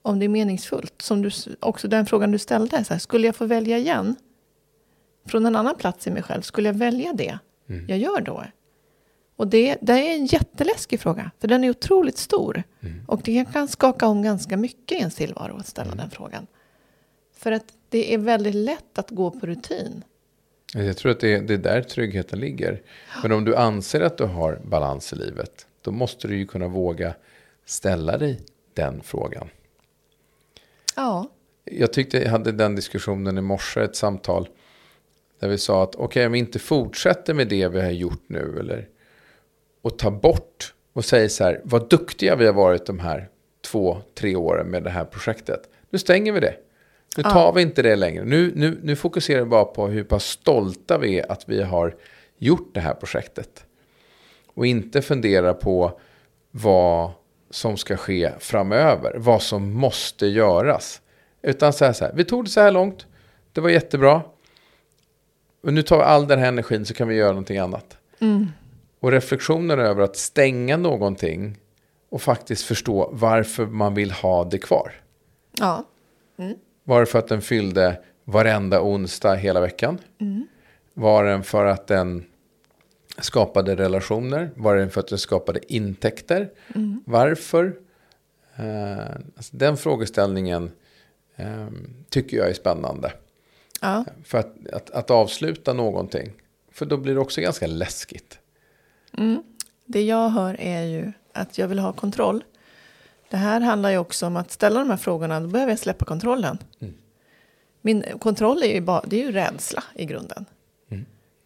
om 0.06 0.18
det 0.18 0.24
är 0.24 0.28
meningsfullt. 0.28 1.02
Som 1.02 1.22
du, 1.22 1.30
också 1.60 1.88
den 1.88 2.06
frågan 2.06 2.30
du 2.30 2.38
ställde, 2.38 2.84
så 2.84 2.94
här, 2.94 2.98
skulle 2.98 3.26
jag 3.26 3.36
få 3.36 3.44
välja 3.46 3.78
igen? 3.78 4.16
Från 5.26 5.46
en 5.46 5.56
annan 5.56 5.76
plats 5.76 6.06
i 6.06 6.10
mig 6.10 6.22
själv, 6.22 6.42
skulle 6.42 6.68
jag 6.68 6.74
välja 6.74 7.12
det 7.12 7.38
jag 7.88 7.98
gör 7.98 8.20
då? 8.20 8.44
Och 9.36 9.46
det, 9.46 9.76
det 9.80 9.92
är 9.92 10.14
en 10.14 10.26
jätteläskig 10.26 11.00
fråga, 11.00 11.30
för 11.40 11.48
den 11.48 11.64
är 11.64 11.70
otroligt 11.70 12.18
stor. 12.18 12.62
Och 13.06 13.20
det 13.24 13.44
kan 13.52 13.68
skaka 13.68 14.06
om 14.06 14.22
ganska 14.22 14.56
mycket 14.56 14.92
i 14.92 14.94
ens 14.94 15.14
tillvaro 15.14 15.56
att 15.56 15.66
ställa 15.66 15.94
den 15.94 16.10
frågan. 16.10 16.46
För 17.36 17.52
att 17.52 17.64
det 17.88 18.14
är 18.14 18.18
väldigt 18.18 18.54
lätt 18.54 18.98
att 18.98 19.10
gå 19.10 19.30
på 19.30 19.46
rutin. 19.46 20.04
Jag 20.74 20.96
tror 20.96 21.12
att 21.12 21.20
det 21.20 21.34
är, 21.34 21.42
det 21.42 21.54
är 21.54 21.58
där 21.58 21.82
tryggheten 21.82 22.40
ligger. 22.40 22.82
Men 23.22 23.32
om 23.32 23.44
du 23.44 23.56
anser 23.56 24.00
att 24.00 24.18
du 24.18 24.24
har 24.24 24.60
balans 24.64 25.12
i 25.12 25.16
livet, 25.16 25.66
då 25.82 25.90
måste 25.90 26.28
du 26.28 26.36
ju 26.36 26.46
kunna 26.46 26.68
våga 26.68 27.14
ställa 27.66 28.18
dig 28.18 28.40
den 28.74 29.00
frågan. 29.04 29.48
Ja, 30.96 31.30
Jag 31.64 31.92
tyckte 31.92 32.18
jag 32.18 32.30
hade 32.30 32.52
den 32.52 32.76
diskussionen 32.76 33.38
i 33.38 33.40
morse, 33.40 33.80
ett 33.80 33.96
samtal. 33.96 34.48
Där 35.40 35.48
vi 35.48 35.58
sa 35.58 35.82
att 35.82 35.94
okej, 35.94 36.26
om 36.26 36.32
vi 36.32 36.38
inte 36.38 36.58
fortsätter 36.58 37.34
med 37.34 37.48
det 37.48 37.68
vi 37.68 37.80
har 37.80 37.90
gjort 37.90 38.22
nu. 38.26 38.56
Eller, 38.60 38.88
och 39.82 39.98
tar 39.98 40.10
bort 40.10 40.74
och 40.92 41.04
säger 41.04 41.28
så 41.28 41.44
här, 41.44 41.60
vad 41.64 41.88
duktiga 41.88 42.36
vi 42.36 42.46
har 42.46 42.52
varit 42.52 42.86
de 42.86 42.98
här 42.98 43.28
två, 43.64 43.98
tre 44.14 44.36
åren 44.36 44.66
med 44.66 44.82
det 44.84 44.90
här 44.90 45.04
projektet. 45.04 45.68
Nu 45.90 45.98
stänger 45.98 46.32
vi 46.32 46.40
det. 46.40 46.54
Nu 47.16 47.22
Ja. 47.26 47.30
tar 47.30 47.52
vi 47.52 47.62
inte 47.62 47.82
det 47.82 47.96
längre. 47.96 48.24
Nu, 48.24 48.52
nu, 48.54 48.78
nu 48.82 48.96
fokuserar 48.96 49.40
vi 49.40 49.46
bara 49.46 49.64
på 49.64 49.86
hur 49.86 50.04
pass 50.04 50.24
stolta 50.24 50.98
vi 50.98 51.20
är 51.20 51.32
att 51.32 51.48
vi 51.48 51.62
har 51.62 51.96
gjort 52.38 52.70
det 52.74 52.80
här 52.80 52.94
projektet. 52.94 53.64
Och 54.46 54.66
inte 54.66 55.02
fundera 55.02 55.54
på 55.54 56.00
vad 56.50 57.10
som 57.56 57.76
ska 57.76 57.96
ske 57.96 58.32
framöver. 58.38 59.14
Vad 59.16 59.42
som 59.42 59.72
måste 59.72 60.26
göras. 60.26 61.00
Utan 61.42 61.72
här, 61.80 61.92
så 61.92 62.04
här, 62.04 62.12
vi 62.14 62.24
tog 62.24 62.44
det 62.44 62.50
så 62.50 62.60
här 62.60 62.70
långt. 62.70 63.06
Det 63.52 63.60
var 63.60 63.70
jättebra. 63.70 64.22
Och 65.62 65.72
nu 65.72 65.82
tar 65.82 65.96
vi 65.96 66.02
all 66.02 66.26
den 66.26 66.38
här 66.38 66.48
energin 66.48 66.86
så 66.86 66.94
kan 66.94 67.08
vi 67.08 67.14
göra 67.14 67.28
någonting 67.28 67.58
annat. 67.58 67.98
Och 69.00 69.12
reflektionen 69.12 69.78
över 69.78 70.02
att 70.02 70.16
stänga 70.16 70.76
någonting 70.76 71.58
och 72.08 72.22
faktiskt 72.22 72.64
förstå 72.64 73.10
varför 73.12 73.66
man 73.66 73.94
vill 73.94 74.10
ha 74.10 74.44
det 74.44 74.58
kvar. 74.58 74.92
ja, 75.58 75.84
Var 76.84 77.00
det 77.00 77.06
för 77.06 77.18
att 77.18 77.28
den 77.28 77.42
fyllde 77.42 78.00
varenda 78.24 78.82
onsdag 78.82 79.34
hela 79.34 79.60
veckan? 79.60 79.98
Var 80.94 81.24
den 81.24 81.42
för 81.42 81.64
att 81.64 81.86
den 81.86 82.24
skapade 83.18 83.76
relationer? 83.76 84.50
Var 84.56 84.76
den 84.76 84.90
för 84.90 85.00
att 85.00 85.08
den 85.08 85.18
skapade 85.18 85.74
intäkter? 85.74 86.50
Varför? 87.04 87.76
Eh, 88.56 88.98
alltså 89.36 89.56
den 89.56 89.76
frågeställningen 89.76 90.70
eh, 91.36 91.68
tycker 92.08 92.36
jag 92.36 92.50
är 92.50 92.54
spännande. 92.54 93.12
ja. 93.80 94.04
För 94.24 94.38
att, 94.38 94.54
att, 94.72 94.90
att 94.90 95.10
avsluta 95.10 95.72
någonting. 95.72 96.32
För 96.72 96.86
då 96.86 96.96
blir 96.96 97.14
det 97.14 97.20
också 97.20 97.40
ganska 97.40 97.66
läskigt. 97.66 98.38
Det 99.84 100.02
jag 100.02 100.28
hör 100.28 100.60
är 100.60 100.82
ju 100.82 101.12
att 101.32 101.58
jag 101.58 101.68
vill 101.68 101.78
ha 101.78 101.92
kontroll. 101.92 102.44
Det 103.30 103.36
här 103.36 103.60
handlar 103.60 103.90
ju 103.90 103.98
också 103.98 104.26
om 104.26 104.36
att 104.36 104.50
ställa 104.50 104.78
de 104.78 104.90
här 104.90 104.96
frågorna, 104.96 105.40
då 105.40 105.48
behöver 105.48 105.72
jag 105.72 105.78
släppa 105.78 106.04
kontrollen. 106.04 106.58
Min 107.80 108.04
kontroll 108.18 108.62
är 108.62 108.74
ju, 108.74 108.80
bara, 108.80 109.02
det 109.06 109.16
är 109.22 109.26
ju 109.26 109.32
rädsla 109.32 109.84
i 109.94 110.04
grunden. 110.04 110.44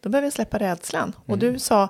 Då 0.01 0.09
behöver 0.09 0.25
jag 0.25 0.33
släppa 0.33 0.57
rädslan. 0.59 1.15
Och 1.25 1.37
du 1.37 1.59
sa 1.59 1.89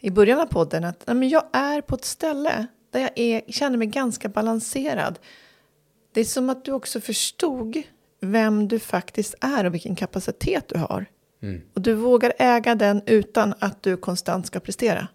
i 0.00 0.10
början 0.10 0.40
av 0.40 0.46
podden 0.46 0.84
att 0.84 1.06
Nej, 1.06 1.16
men 1.16 1.28
jag 1.28 1.44
är 1.52 1.80
på 1.80 1.94
ett 1.94 2.04
ställe 2.04 2.66
där 2.90 3.00
jag 3.00 3.10
är, 3.14 3.42
känner 3.48 3.78
mig 3.78 3.86
ganska 3.86 4.28
balanserad. 4.28 5.18
Det 6.12 6.20
är 6.20 6.24
som 6.24 6.50
att 6.50 6.64
du 6.64 6.72
också 6.72 7.00
förstod 7.00 7.82
vem 8.20 8.68
du 8.68 8.78
faktiskt 8.78 9.34
är 9.40 9.64
och 9.64 9.74
vilken 9.74 9.96
kapacitet 9.96 10.68
du 10.68 10.78
har. 10.78 11.06
Och 11.74 11.80
du 11.80 11.94
vågar 11.94 12.32
äga 12.38 12.74
den 12.74 13.02
utan 13.06 13.54
att 13.58 13.82
du 13.82 13.96
konstant 13.96 14.46
ska 14.46 14.60
prestera. 14.60 15.08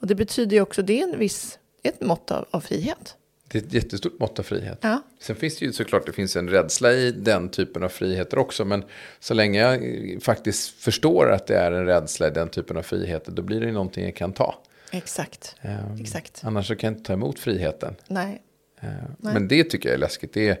Och 0.00 0.06
det 0.06 0.14
betyder 0.14 0.56
ju 0.56 0.62
också, 0.62 0.82
det 0.82 1.00
är 1.00 1.12
en 1.12 1.18
viss, 1.18 1.58
ett 1.82 2.00
mått 2.00 2.30
av, 2.30 2.46
av 2.50 2.60
frihet. 2.60 3.16
Det 3.54 3.58
är 3.58 3.66
ett 3.66 3.72
jättestort 3.74 4.18
mått 4.18 4.38
av 4.38 4.42
frihet. 4.42 4.78
Ja. 4.80 5.02
Sen 5.18 5.36
finns 5.36 5.58
det 5.58 5.64
ju 5.64 5.72
såklart 5.72 6.06
det 6.06 6.12
finns 6.12 6.36
en 6.36 6.48
rädsla 6.48 6.92
i 6.92 7.10
den 7.12 7.48
typen 7.48 7.82
av 7.82 7.88
friheter 7.88 8.38
också. 8.38 8.64
Men 8.64 8.84
så 9.20 9.34
länge 9.34 9.60
jag 9.60 9.74
eh, 9.74 10.18
faktiskt 10.20 10.70
förstår 10.70 11.30
att 11.32 11.46
det 11.46 11.56
är 11.56 11.72
en 11.72 11.86
rädsla 11.86 12.26
i 12.26 12.30
den 12.30 12.48
typen 12.48 12.76
av 12.76 12.82
friheter. 12.82 13.32
Då 13.32 13.42
blir 13.42 13.60
det 13.60 13.66
ju 13.66 13.72
någonting 13.72 14.04
jag 14.04 14.16
kan 14.16 14.32
ta. 14.32 14.54
Exakt. 14.92 15.56
Ehm, 15.60 16.00
Exakt. 16.00 16.40
Annars 16.44 16.66
så 16.68 16.76
kan 16.76 16.88
jag 16.88 16.98
inte 16.98 17.06
ta 17.06 17.12
emot 17.12 17.38
friheten. 17.38 17.94
Nej. 18.08 18.42
Eh, 18.80 18.88
Nej. 19.18 19.34
Men 19.34 19.48
det 19.48 19.64
tycker 19.64 19.88
jag 19.88 19.94
är 19.94 19.98
läskigt. 20.00 20.32
Det, 20.32 20.48
är, 20.48 20.60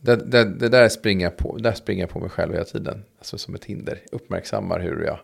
det, 0.00 0.16
det, 0.16 0.44
det 0.44 0.68
där, 0.68 0.88
springer 0.88 1.30
på, 1.30 1.56
där 1.56 1.72
springer 1.72 2.02
jag 2.02 2.10
på 2.10 2.20
mig 2.20 2.30
själv 2.30 2.52
hela 2.52 2.64
tiden. 2.64 3.04
Alltså 3.18 3.38
som 3.38 3.54
ett 3.54 3.64
hinder. 3.64 4.00
Uppmärksammar 4.12 4.80
hur 4.80 5.04
jag... 5.04 5.18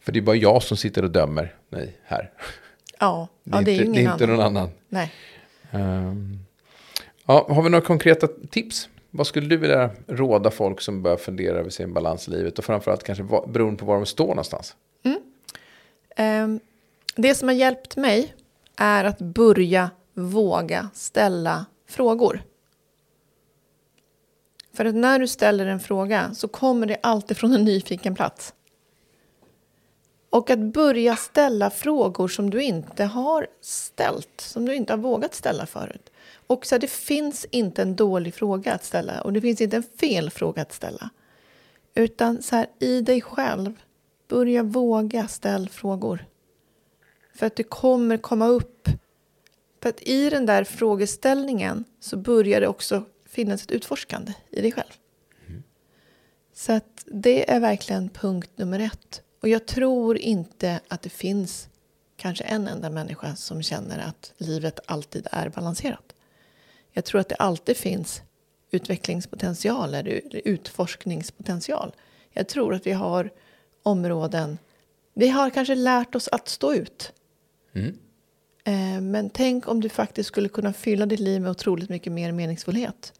För 0.00 0.12
det 0.12 0.18
är 0.18 0.22
bara 0.22 0.36
jag 0.36 0.62
som 0.62 0.76
sitter 0.76 1.02
och 1.04 1.10
dömer 1.10 1.54
mig 1.68 1.96
här. 2.04 2.30
Ja, 3.00 3.28
Det 3.44 3.50
ja 3.50 3.60
är, 3.60 3.64
det 3.64 3.70
är 3.70 3.72
inte, 3.72 3.84
ingen 3.84 3.94
det 3.94 4.10
är 4.10 4.12
inte 4.12 4.24
annan. 4.24 4.36
någon 4.36 4.46
annan. 4.46 4.70
Nej. 4.88 5.12
Ehm, 5.70 6.38
ja, 7.26 7.46
har 7.48 7.62
vi 7.62 7.70
några 7.70 7.84
konkreta 7.84 8.28
tips? 8.50 8.88
Vad 9.10 9.26
skulle 9.26 9.46
du 9.46 9.56
vilja 9.56 9.90
råda 10.06 10.50
folk 10.50 10.80
som 10.80 11.02
börjar 11.02 11.16
fundera 11.16 11.58
över 11.58 11.70
sin 11.70 11.94
balans 11.94 12.28
i 12.28 12.30
livet? 12.30 12.58
Och 12.58 12.64
framförallt 12.64 13.02
kanske 13.02 13.24
beroende 13.46 13.80
på 13.80 13.86
var 13.86 13.96
de 13.96 14.06
står 14.06 14.28
någonstans. 14.28 14.76
Mm. 15.02 15.20
Ehm, 16.16 16.60
det 17.16 17.34
som 17.34 17.48
har 17.48 17.54
hjälpt 17.54 17.96
mig 17.96 18.34
är 18.76 19.04
att 19.04 19.18
börja 19.18 19.90
våga 20.14 20.88
ställa 20.94 21.66
frågor. 21.88 22.42
För 24.72 24.84
att 24.84 24.94
när 24.94 25.18
du 25.18 25.28
ställer 25.28 25.66
en 25.66 25.80
fråga 25.80 26.34
så 26.34 26.48
kommer 26.48 26.86
det 26.86 26.96
alltid 27.02 27.36
från 27.36 27.52
en 27.52 27.64
nyfiken 27.64 28.14
plats. 28.14 28.54
Och 30.36 30.50
att 30.50 30.58
börja 30.58 31.16
ställa 31.16 31.70
frågor 31.70 32.28
som 32.28 32.50
du 32.50 32.62
inte 32.62 33.04
har 33.04 33.46
ställt, 33.60 34.40
som 34.40 34.64
du 34.66 34.74
inte 34.74 34.92
har 34.92 34.98
vågat 34.98 35.34
ställa 35.34 35.66
förut. 35.66 36.10
Och 36.46 36.66
så 36.66 36.78
det 36.78 36.90
finns 36.90 37.46
inte 37.50 37.82
en 37.82 37.96
dålig 37.96 38.34
fråga 38.34 38.74
att 38.74 38.84
ställa 38.84 39.20
och 39.20 39.32
det 39.32 39.40
finns 39.40 39.60
inte 39.60 39.76
en 39.76 39.82
fel 39.82 40.30
fråga 40.30 40.62
att 40.62 40.72
ställa. 40.72 41.10
Utan 41.94 42.42
så 42.42 42.56
här, 42.56 42.66
i 42.78 43.00
dig 43.00 43.20
själv, 43.20 43.74
börja 44.28 44.62
våga 44.62 45.28
ställa 45.28 45.68
frågor. 45.68 46.26
För 47.34 47.46
att 47.46 47.56
det 47.56 47.62
kommer 47.62 48.16
komma 48.16 48.46
upp. 48.46 48.88
För 49.82 49.88
att 49.88 50.02
i 50.02 50.30
den 50.30 50.46
där 50.46 50.64
frågeställningen 50.64 51.84
så 52.00 52.16
börjar 52.16 52.60
det 52.60 52.68
också 52.68 53.02
finnas 53.26 53.62
ett 53.62 53.70
utforskande 53.70 54.32
i 54.50 54.60
dig 54.60 54.72
själv. 54.72 54.92
Så 56.54 56.72
att 56.72 57.04
det 57.06 57.50
är 57.50 57.60
verkligen 57.60 58.08
punkt 58.08 58.50
nummer 58.56 58.80
ett. 58.80 59.22
Och 59.40 59.48
jag 59.48 59.66
tror 59.66 60.18
inte 60.18 60.80
att 60.88 61.02
det 61.02 61.08
finns 61.10 61.68
kanske 62.16 62.44
en 62.44 62.68
enda 62.68 62.90
människa 62.90 63.36
som 63.36 63.62
känner 63.62 63.98
att 63.98 64.32
livet 64.36 64.80
alltid 64.86 65.26
är 65.32 65.48
balanserat. 65.48 66.14
Jag 66.92 67.04
tror 67.04 67.20
att 67.20 67.28
det 67.28 67.34
alltid 67.34 67.76
finns 67.76 68.22
utvecklingspotential 68.70 69.94
eller 69.94 70.20
utforskningspotential. 70.44 71.94
Jag 72.32 72.48
tror 72.48 72.74
att 72.74 72.86
vi 72.86 72.92
har 72.92 73.30
områden, 73.82 74.58
vi 75.14 75.28
har 75.28 75.50
kanske 75.50 75.74
lärt 75.74 76.14
oss 76.14 76.28
att 76.28 76.48
stå 76.48 76.74
ut. 76.74 77.12
Mm. 77.72 77.98
Eh, 78.64 79.00
Men 79.00 79.30
tänk 79.30 79.68
om 79.68 79.80
du 79.80 79.88
faktiskt 79.88 80.26
skulle 80.26 80.48
kunna 80.48 80.72
fylla 80.72 81.06
ditt 81.06 81.20
liv 81.20 81.42
med 81.42 81.50
otroligt 81.50 81.88
mycket 81.88 82.12
mer 82.12 82.32
meningsfullhet. 82.32 83.12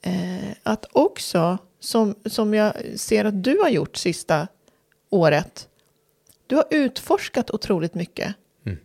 Eh, 0.00 0.54
Att 0.62 0.86
också, 0.92 1.58
som, 1.80 2.14
som 2.24 2.54
jag 2.54 2.74
ser 2.96 3.24
att 3.24 3.44
du 3.44 3.58
har 3.58 3.68
gjort 3.68 3.96
sista 3.96 4.48
året, 5.12 5.68
du 6.46 6.56
har 6.56 6.64
utforskat 6.70 7.50
otroligt 7.50 7.94
mycket 7.94 8.34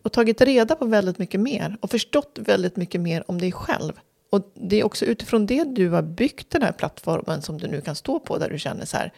och 0.02 0.12
tagit 0.12 0.42
reda 0.42 0.76
på 0.76 0.86
väldigt 0.86 1.18
mycket 1.18 1.40
mer 1.40 1.78
och 1.82 1.92
förstått 1.92 2.40
väldigt 2.42 2.76
mycket 2.76 3.02
mer 3.02 3.24
om 3.28 3.40
dig 3.40 3.52
själv. 3.52 3.94
Och 4.30 4.52
det 4.54 4.80
är 4.80 4.84
också 4.84 5.06
utifrån 5.06 5.46
det 5.46 5.64
du 5.64 5.90
har 5.90 6.02
byggt 6.02 6.50
den 6.50 6.62
här 6.62 6.72
plattformen 6.72 7.42
som 7.42 7.58
du 7.58 7.68
nu 7.68 7.82
kan 7.82 7.96
stå 7.96 8.20
på 8.20 8.38
där 8.38 8.50
du 8.50 8.60
känner 8.60 8.86
så 8.86 8.98
här. 8.98 9.14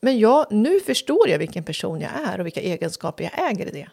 Men 0.00 0.18
jag, 0.18 0.46
nu 0.50 0.80
förstår 0.80 1.28
jag 1.28 1.38
vilken 1.38 1.64
person 1.64 2.00
jag 2.00 2.10
är 2.28 2.40
och 2.40 2.46
vilka 2.46 2.60
egenskaper 2.60 3.24
jag 3.24 3.50
äger 3.50 3.66
i 3.66 3.70
det. 3.70 3.88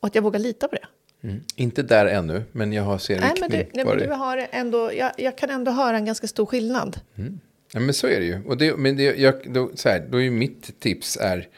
Och 0.00 0.06
att 0.06 0.14
jag 0.14 0.22
vågar 0.22 0.40
lita 0.40 0.68
på 0.68 0.76
det. 0.76 0.86
Mm. 1.28 1.40
Inte 1.56 1.82
där 1.82 2.06
ännu, 2.06 2.42
men 2.52 2.72
jag 2.72 2.82
har 2.82 2.98
ser 2.98 3.20
Nej, 3.20 3.32
men, 3.40 3.50
riktning. 3.50 3.84
du, 3.84 3.84
nej, 3.84 3.96
men 3.96 4.08
du 4.08 4.14
har 4.14 4.46
ändå, 4.50 4.92
jag, 4.92 5.12
jag 5.16 5.38
kan 5.38 5.50
ändå 5.50 5.70
höra 5.70 5.96
en 5.96 6.04
ganska 6.04 6.26
stor 6.26 6.46
skillnad. 6.46 7.00
Ja, 7.72 7.80
men 7.80 7.94
så 7.94 8.06
är 8.06 8.20
det 8.20 8.26
ju. 8.26 8.42
Och 8.46 8.56
det, 8.56 8.76
men 8.76 8.96
det, 8.96 9.02
jag, 9.18 9.34
då, 9.52 9.70
så 9.74 9.88
här, 9.88 10.06
då 10.10 10.22
är 10.22 10.30
mitt 10.30 10.80
tips 10.80 11.18
är 11.20 11.48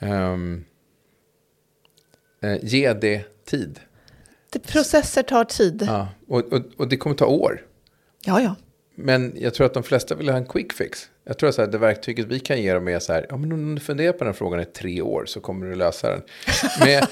ehm, 0.00 0.64
eh, 2.42 2.64
ge 2.64 2.92
det 2.92 3.44
tid. 3.44 3.80
Det, 4.52 4.58
processer 4.58 5.22
tar 5.22 5.44
tid. 5.44 5.82
Ja, 5.86 5.92
Ja, 5.92 6.08
och, 6.26 6.52
och, 6.52 6.62
och 6.76 6.88
det 6.88 6.96
kommer 6.96 7.16
ta 7.16 7.26
år. 7.26 7.66
ja. 8.24 8.54
Men 8.98 9.32
jag 9.36 9.54
tror 9.54 9.66
att 9.66 9.74
de 9.74 9.82
flesta 9.82 10.14
vill 10.14 10.28
ha 10.28 10.36
en 10.36 10.46
quick 10.46 10.72
fix. 10.72 11.10
Jag 11.24 11.38
tror 11.38 11.60
att 11.60 11.72
det 11.72 11.78
verktyget 11.78 12.26
vi 12.26 12.38
kan 12.38 12.62
ge 12.62 12.74
dem 12.74 12.88
är 12.88 12.98
så 12.98 13.12
här, 13.12 13.26
ja 13.28 13.36
men 13.36 13.52
om 13.52 13.74
du 13.74 13.80
funderar 13.80 14.12
på 14.12 14.24
den 14.24 14.34
frågan 14.34 14.60
i 14.60 14.64
tre 14.64 15.02
år 15.02 15.24
så 15.26 15.40
kommer 15.40 15.66
du 15.66 15.74
lösa 15.74 16.10
den. 16.10 16.22
Men, 16.80 17.02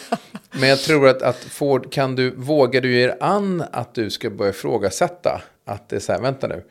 men 0.60 0.68
jag 0.68 0.78
tror 0.78 1.08
att, 1.08 1.22
att 1.22 1.36
får, 1.36 1.80
kan 1.92 2.16
du, 2.16 2.30
vågar 2.30 2.80
du 2.80 2.94
ge 2.94 3.06
dig 3.06 3.16
an 3.20 3.64
att 3.72 3.94
du 3.94 4.10
ska 4.10 4.30
börja 4.30 4.50
ifrågasätta? 4.50 5.42
Att 5.64 5.88
det 5.88 5.96
är 5.96 6.00
så 6.00 6.12
här, 6.12 6.20
vänta 6.20 6.46
nu, 6.46 6.62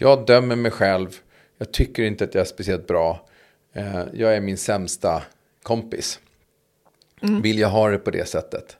jag 0.00 0.26
dömer 0.26 0.56
mig 0.56 0.70
själv, 0.70 1.16
jag 1.58 1.72
tycker 1.72 2.02
inte 2.02 2.24
att 2.24 2.34
jag 2.34 2.40
är 2.40 2.44
speciellt 2.46 2.86
bra, 2.86 3.26
eh, 3.72 4.02
jag 4.12 4.36
är 4.36 4.40
min 4.40 4.56
sämsta 4.58 5.22
kompis. 5.62 6.20
Vill 7.42 7.58
jag 7.58 7.68
ha 7.68 7.88
det 7.88 7.98
på 7.98 8.10
det 8.10 8.28
sättet? 8.28 8.76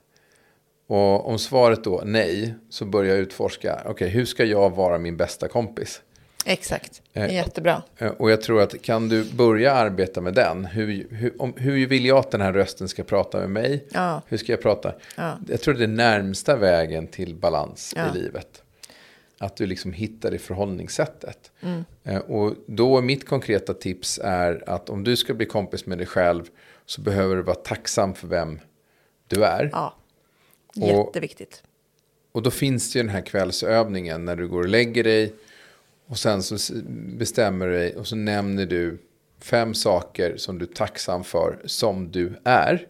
Och 0.87 1.29
om 1.29 1.39
svaret 1.39 1.83
då 1.83 2.01
nej, 2.05 2.55
så 2.69 2.85
börjar 2.85 3.09
jag 3.15 3.19
utforska, 3.19 3.81
okej, 3.85 4.09
hur 4.09 4.25
ska 4.25 4.43
jag 4.45 4.75
vara 4.75 4.97
min 4.97 5.17
bästa 5.17 5.47
kompis? 5.47 6.01
Exakt. 6.45 7.01
Eh, 7.13 7.33
Jättebra. 7.33 7.81
Eh, 7.97 8.07
Och 8.07 8.31
jag 8.31 8.41
tror 8.41 8.61
att 8.61 8.81
kan 8.81 9.09
du 9.09 9.23
börja 9.33 9.73
arbeta 9.73 10.21
med 10.21 10.33
den, 10.33 10.65
hur, 10.65 11.07
hur, 11.11 11.41
om, 11.41 11.53
hur 11.57 11.87
vill 11.87 12.05
jag 12.05 12.17
att 12.17 12.31
den 12.31 12.41
här 12.41 12.53
rösten 12.53 12.87
ska 12.89 13.03
prata 13.03 13.39
med 13.39 13.49
mig? 13.49 13.85
Ja. 13.91 14.21
Hur 14.27 14.37
ska 14.37 14.51
jag 14.51 14.61
prata? 14.61 14.93
Ja. 15.17 15.37
Jag 15.47 15.61
tror 15.61 15.73
det 15.73 15.83
är 15.83 15.87
närmsta 15.87 16.55
vägen 16.55 17.07
till 17.07 17.35
balans 17.35 17.93
Ja. 17.95 18.03
i 18.15 18.17
livet. 18.19 18.63
Att 19.39 19.55
du 19.55 19.65
liksom 19.65 19.93
hittar 19.93 20.31
det 20.31 20.39
förhållningssättet. 20.39 21.51
Mm. 21.61 21.83
Eh, 22.03 22.17
Och 22.17 22.55
då 22.67 23.01
mitt 23.01 23.27
konkreta 23.27 23.73
tips 23.73 24.19
är 24.23 24.69
att 24.69 24.89
om 24.89 25.03
du 25.03 25.15
ska 25.17 25.33
bli 25.33 25.45
kompis 25.45 25.85
med 25.85 25.97
dig 25.97 26.07
själv 26.07 26.43
så 26.85 27.01
behöver 27.01 27.35
du 27.35 27.41
vara 27.41 27.55
tacksam 27.55 28.13
för 28.13 28.27
vem 28.27 28.59
du 29.27 29.43
är. 29.43 29.69
Ja. 29.73 29.95
Och- 30.75 30.87
Jätteviktigt. 30.87 31.63
Och 32.31 32.41
då 32.41 32.51
finns 32.51 32.93
det 32.93 32.99
ju 32.99 33.03
den 33.03 33.11
här 33.15 33.21
kvällsövningen 33.21 34.25
när 34.25 34.35
du 34.35 34.47
går 34.47 34.59
och 34.59 34.69
lägger 34.69 35.03
dig. 35.03 35.33
Och 36.07 36.17
sen 36.17 36.43
så 36.43 36.73
bestämmer 37.17 37.67
du 37.67 37.73
dig 37.73 37.95
och 37.95 38.07
så 38.07 38.15
nämner 38.15 38.65
du 38.65 38.97
fem 39.41 39.73
saker 39.73 40.37
som 40.37 40.57
du 40.59 40.65
är 40.65 40.73
tacksam 40.73 41.23
för 41.23 41.59
som 41.65 42.11
du 42.11 42.33
är. 42.43 42.87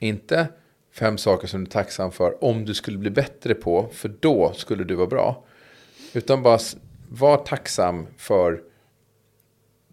Inte 0.00 0.46
fem 0.92 1.18
saker 1.18 1.46
som 1.48 1.64
du 1.64 1.68
är 1.68 1.72
tacksam 1.72 2.12
för 2.12 2.44
om 2.44 2.64
du 2.64 2.74
skulle 2.74 2.98
bli 2.98 3.10
bättre 3.10 3.54
på, 3.54 3.88
för 3.92 4.08
då 4.20 4.52
skulle 4.56 4.84
du 4.84 4.94
vara 4.94 5.06
bra. 5.06 5.44
Utan 6.14 6.42
bara 6.42 6.58
var 7.08 7.36
tacksam 7.36 8.06
för 8.16 8.62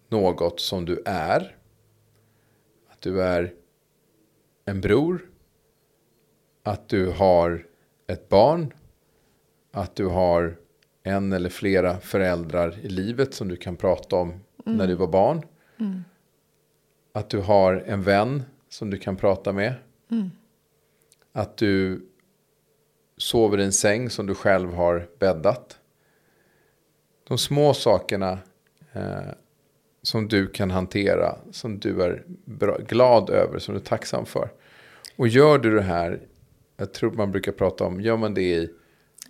något 0.09 0.59
som 0.59 0.85
du 0.85 1.01
är. 1.05 1.55
Att 2.89 3.01
du 3.01 3.23
är 3.23 3.53
en 4.65 4.81
bror. 4.81 5.29
Att 6.63 6.89
du 6.89 7.11
har 7.11 7.65
ett 8.07 8.29
barn. 8.29 8.73
Att 9.71 9.95
du 9.95 10.05
har 10.05 10.57
en 11.03 11.33
eller 11.33 11.49
flera 11.49 11.99
föräldrar 11.99 12.79
i 12.81 12.89
livet 12.89 13.33
som 13.33 13.47
du 13.47 13.55
kan 13.55 13.75
prata 13.75 14.15
om 14.15 14.39
när 14.65 14.87
du 14.87 14.95
var 14.95 15.07
barn. 15.07 15.45
Att 17.11 17.29
du 17.29 17.39
har 17.39 17.73
en 17.73 18.03
vän 18.03 18.43
som 18.69 18.89
du 18.89 18.97
kan 18.97 19.15
prata 19.15 19.51
med. 19.51 19.73
Att 21.31 21.57
du 21.57 22.05
sover 23.17 23.59
i 23.59 23.63
en 23.63 23.73
säng 23.73 24.09
som 24.09 24.25
du 24.25 24.35
själv 24.35 24.73
har 24.73 25.07
bäddat. 25.19 25.79
De 27.27 27.37
små 27.37 27.73
sakerna 27.73 28.37
eh, 28.93 29.17
som 30.01 30.27
du 30.27 30.47
kan 30.47 30.71
hantera, 30.71 31.35
som 31.51 31.79
du 31.79 32.01
är 32.03 32.23
bra, 32.45 32.77
glad 32.87 33.29
över, 33.29 33.59
som 33.59 33.73
du 33.75 33.79
är 33.79 33.85
tacksam 33.85 34.25
för. 34.25 34.49
Och 35.15 35.27
gör 35.27 35.57
du 35.57 35.75
det 35.75 35.81
här, 35.81 36.19
jag 36.77 36.93
tror 36.93 37.11
man 37.11 37.31
brukar 37.31 37.51
prata 37.51 37.83
om, 37.83 38.01
gör 38.01 38.17
man 38.17 38.33
det 38.33 38.41
i 38.41 38.69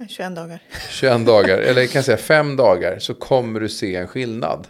21 0.10 0.36
dagar. 0.36 0.60
21 0.90 1.26
dagar, 1.26 1.58
eller 1.58 1.82
jag 1.82 1.90
kan 1.90 2.04
säga 2.04 2.18
5 2.18 2.56
dagar, 2.56 3.00
så 3.00 3.14
kommer 3.14 3.60
du 3.60 3.70
se 3.70 3.96
en 3.96 4.08
skillnad. 4.08 4.68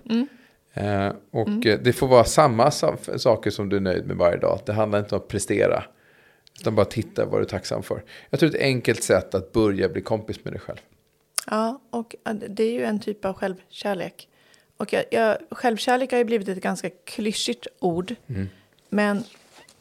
Eh, 0.73 1.09
och 1.31 1.65
eh, 1.65 1.79
det 1.83 1.93
får 1.93 2.07
vara 2.07 2.23
samma 2.23 2.71
sa- 2.71 2.97
saker 3.17 3.49
som 3.51 3.69
du 3.69 3.75
är 3.75 3.79
nöjd 3.81 4.07
med 4.07 4.17
varje 4.17 4.37
dag. 4.37 4.59
Det 4.65 4.73
handlar 4.73 4.99
inte 4.99 5.15
om 5.15 5.21
att 5.21 5.27
prestera. 5.27 5.83
Utan 6.59 6.75
bara 6.75 6.85
titta 6.85 7.25
vad 7.25 7.39
du 7.39 7.43
är 7.45 7.49
tacksam 7.49 7.83
för. 7.83 8.03
Jag 8.29 8.39
tror 8.39 8.49
det 8.49 8.57
är 8.57 8.59
ett 8.59 8.65
enkelt 8.65 9.03
sätt 9.03 9.35
att 9.35 9.51
börja 9.51 9.89
bli 9.89 10.01
kompis 10.01 10.43
med 10.43 10.53
dig 10.53 10.59
själv. 10.59 10.77
Ja, 11.45 11.81
och 11.89 12.15
det 12.49 12.63
är 12.63 12.71
ju 12.71 12.83
en 12.83 12.99
typ 12.99 13.25
av 13.25 13.33
självkärlek. 13.33 14.27
Och 14.77 14.93
jag, 14.93 15.03
jag, 15.11 15.37
självkärlek 15.51 16.11
har 16.11 16.17
ju 16.17 16.23
blivit 16.23 16.47
ett 16.47 16.61
ganska 16.61 16.89
klyschigt 16.89 17.67
ord. 17.79 18.15
Men 18.89 19.23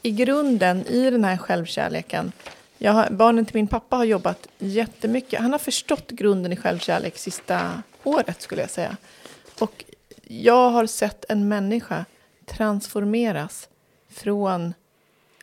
i 0.02 0.10
grunden, 0.10 0.86
i 0.86 1.10
den 1.10 1.24
här 1.24 1.36
självkärleken. 1.36 2.32
Jag 2.78 2.92
har, 2.92 3.10
barnen 3.10 3.46
till 3.46 3.54
min 3.54 3.66
pappa 3.66 3.96
har 3.96 4.04
jobbat 4.04 4.48
jättemycket. 4.58 5.40
Han 5.40 5.52
har 5.52 5.58
förstått 5.58 6.10
grunden 6.10 6.52
i 6.52 6.56
självkärlek 6.56 7.18
sista 7.18 7.82
året 8.02 8.42
skulle 8.42 8.60
jag 8.60 8.70
säga. 8.70 8.96
Och 9.60 9.84
jag 10.22 10.70
har 10.70 10.86
sett 10.86 11.24
en 11.28 11.48
människa 11.48 12.04
transformeras 12.46 13.68
från 14.08 14.74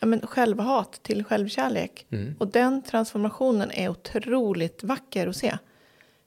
ja, 0.00 0.06
men, 0.06 0.26
självhat 0.26 1.02
till 1.02 1.24
självkärlek. 1.24 2.06
Mm. 2.10 2.34
Och 2.38 2.48
den 2.48 2.82
transformationen 2.82 3.70
är 3.70 3.88
otroligt 3.88 4.82
vacker 4.82 5.26
att 5.26 5.36
se. 5.36 5.58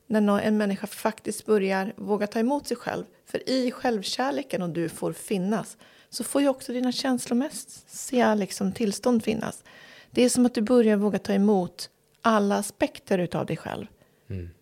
När 0.07 0.39
en 0.39 0.57
människa 0.57 0.87
faktiskt 0.87 1.45
börjar 1.45 1.93
våga 1.95 2.27
ta 2.27 2.39
emot 2.39 2.67
sig 2.67 2.77
själv. 2.77 3.03
För 3.25 3.49
i 3.49 3.71
självkärleken 3.71 4.61
och 4.61 4.69
du 4.69 4.89
får 4.89 5.13
finnas 5.13 5.77
så 6.09 6.23
får 6.23 6.41
ju 6.41 6.47
också 6.47 6.73
dina 6.73 6.91
känslomässiga 6.91 8.35
liksom, 8.35 8.71
tillstånd 8.71 9.23
finnas. 9.23 9.63
Det 10.11 10.21
är 10.21 10.29
som 10.29 10.45
att 10.45 10.53
du 10.53 10.61
börjar 10.61 10.97
våga 10.97 11.19
ta 11.19 11.33
emot 11.33 11.89
alla 12.21 12.57
aspekter 12.57 13.17
utav 13.17 13.45
dig 13.45 13.57
själv. 13.57 13.85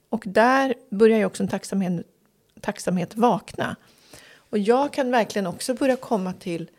Och 0.10 0.24
där 0.26 0.74
börjar 0.90 1.18
ju 1.18 1.26
också 1.26 1.44
en 1.44 1.50
tacksamhet, 1.50 2.06
tacksamhet 2.62 3.16
vakna. 3.16 3.76
Och 4.36 4.58
jag 4.58 4.94
kan 4.94 5.12
verkligen 5.12 5.48
också 5.48 5.74
börja 5.74 5.96
komma 5.96 6.34
till 6.34 6.70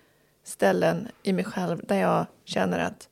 ställen 0.44 1.08
i 1.22 1.32
mig 1.32 1.44
själv 1.44 1.84
där 1.86 1.96
jag 1.96 2.26
känner 2.44 2.78
att 2.78 3.08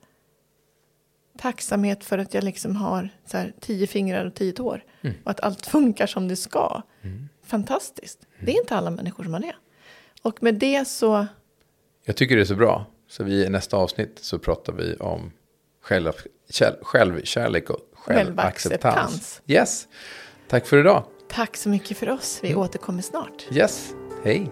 tacksamhet 1.38 2.04
för 2.04 2.18
att 2.18 2.34
jag 2.34 2.44
liksom 2.44 2.76
har 2.76 3.08
så 3.26 3.36
här, 3.36 3.52
tio 3.60 3.86
fingrar 3.86 4.24
och 4.24 4.34
tio 4.34 4.52
tår. 4.52 4.84
Och 5.24 5.30
att 5.30 5.40
allt 5.40 5.66
funkar 5.66 6.06
som 6.06 6.28
det 6.28 6.36
ska. 6.36 6.82
Fantastiskt. 7.44 8.18
Det 8.40 8.52
är 8.52 8.60
inte 8.60 8.76
alla 8.76 8.90
människor 8.90 9.24
som 9.24 9.32
har 9.32 9.40
det. 9.40 9.54
Och 10.22 10.42
med 10.42 10.54
det 10.54 10.88
så, 10.88 11.26
Jag 12.04 12.16
tycker 12.16 12.36
det 12.36 12.42
är 12.42 12.46
så 12.46 12.54
bra. 12.54 12.86
Så 13.08 13.24
vi 13.24 13.44
i 13.44 13.48
nästa 13.48 13.76
avsnitt 13.76 14.18
så 14.20 14.38
pratar 14.38 14.72
vi 14.72 14.96
om 14.96 15.32
själv, 15.82 16.12
kär, 16.50 16.78
självkärlek 16.82 17.70
och 17.70 17.80
självacceptans. 17.94 18.82
Självacceptans. 18.82 19.42
Yes. 19.46 19.88
Tack 20.48 20.66
för 20.66 20.76
idag. 20.80 21.04
tack 21.28 21.56
så 21.56 21.68
mycket 21.68 21.96
för 21.98 22.10
oss. 22.10 22.38
Vi 22.42 22.54
återkommer 22.54 23.02
snart. 23.02 23.46
Yes. 23.52 23.94
Hej. 24.24 24.50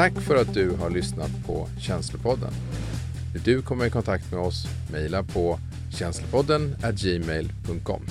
Tack 0.00 0.20
för 0.20 0.36
att 0.36 0.54
du 0.54 0.70
har 0.70 0.90
lyssnat 0.90 1.30
på 1.46 1.68
Känslopodden. 1.78 2.52
Vill 3.32 3.42
du 3.42 3.62
komma 3.62 3.86
i 3.86 3.90
kontakt 3.90 4.32
med 4.32 4.40
oss, 4.40 4.66
mejla 4.92 5.22
på 5.22 5.58
känslopodden 5.90 6.76
gmail.com. 6.92 8.02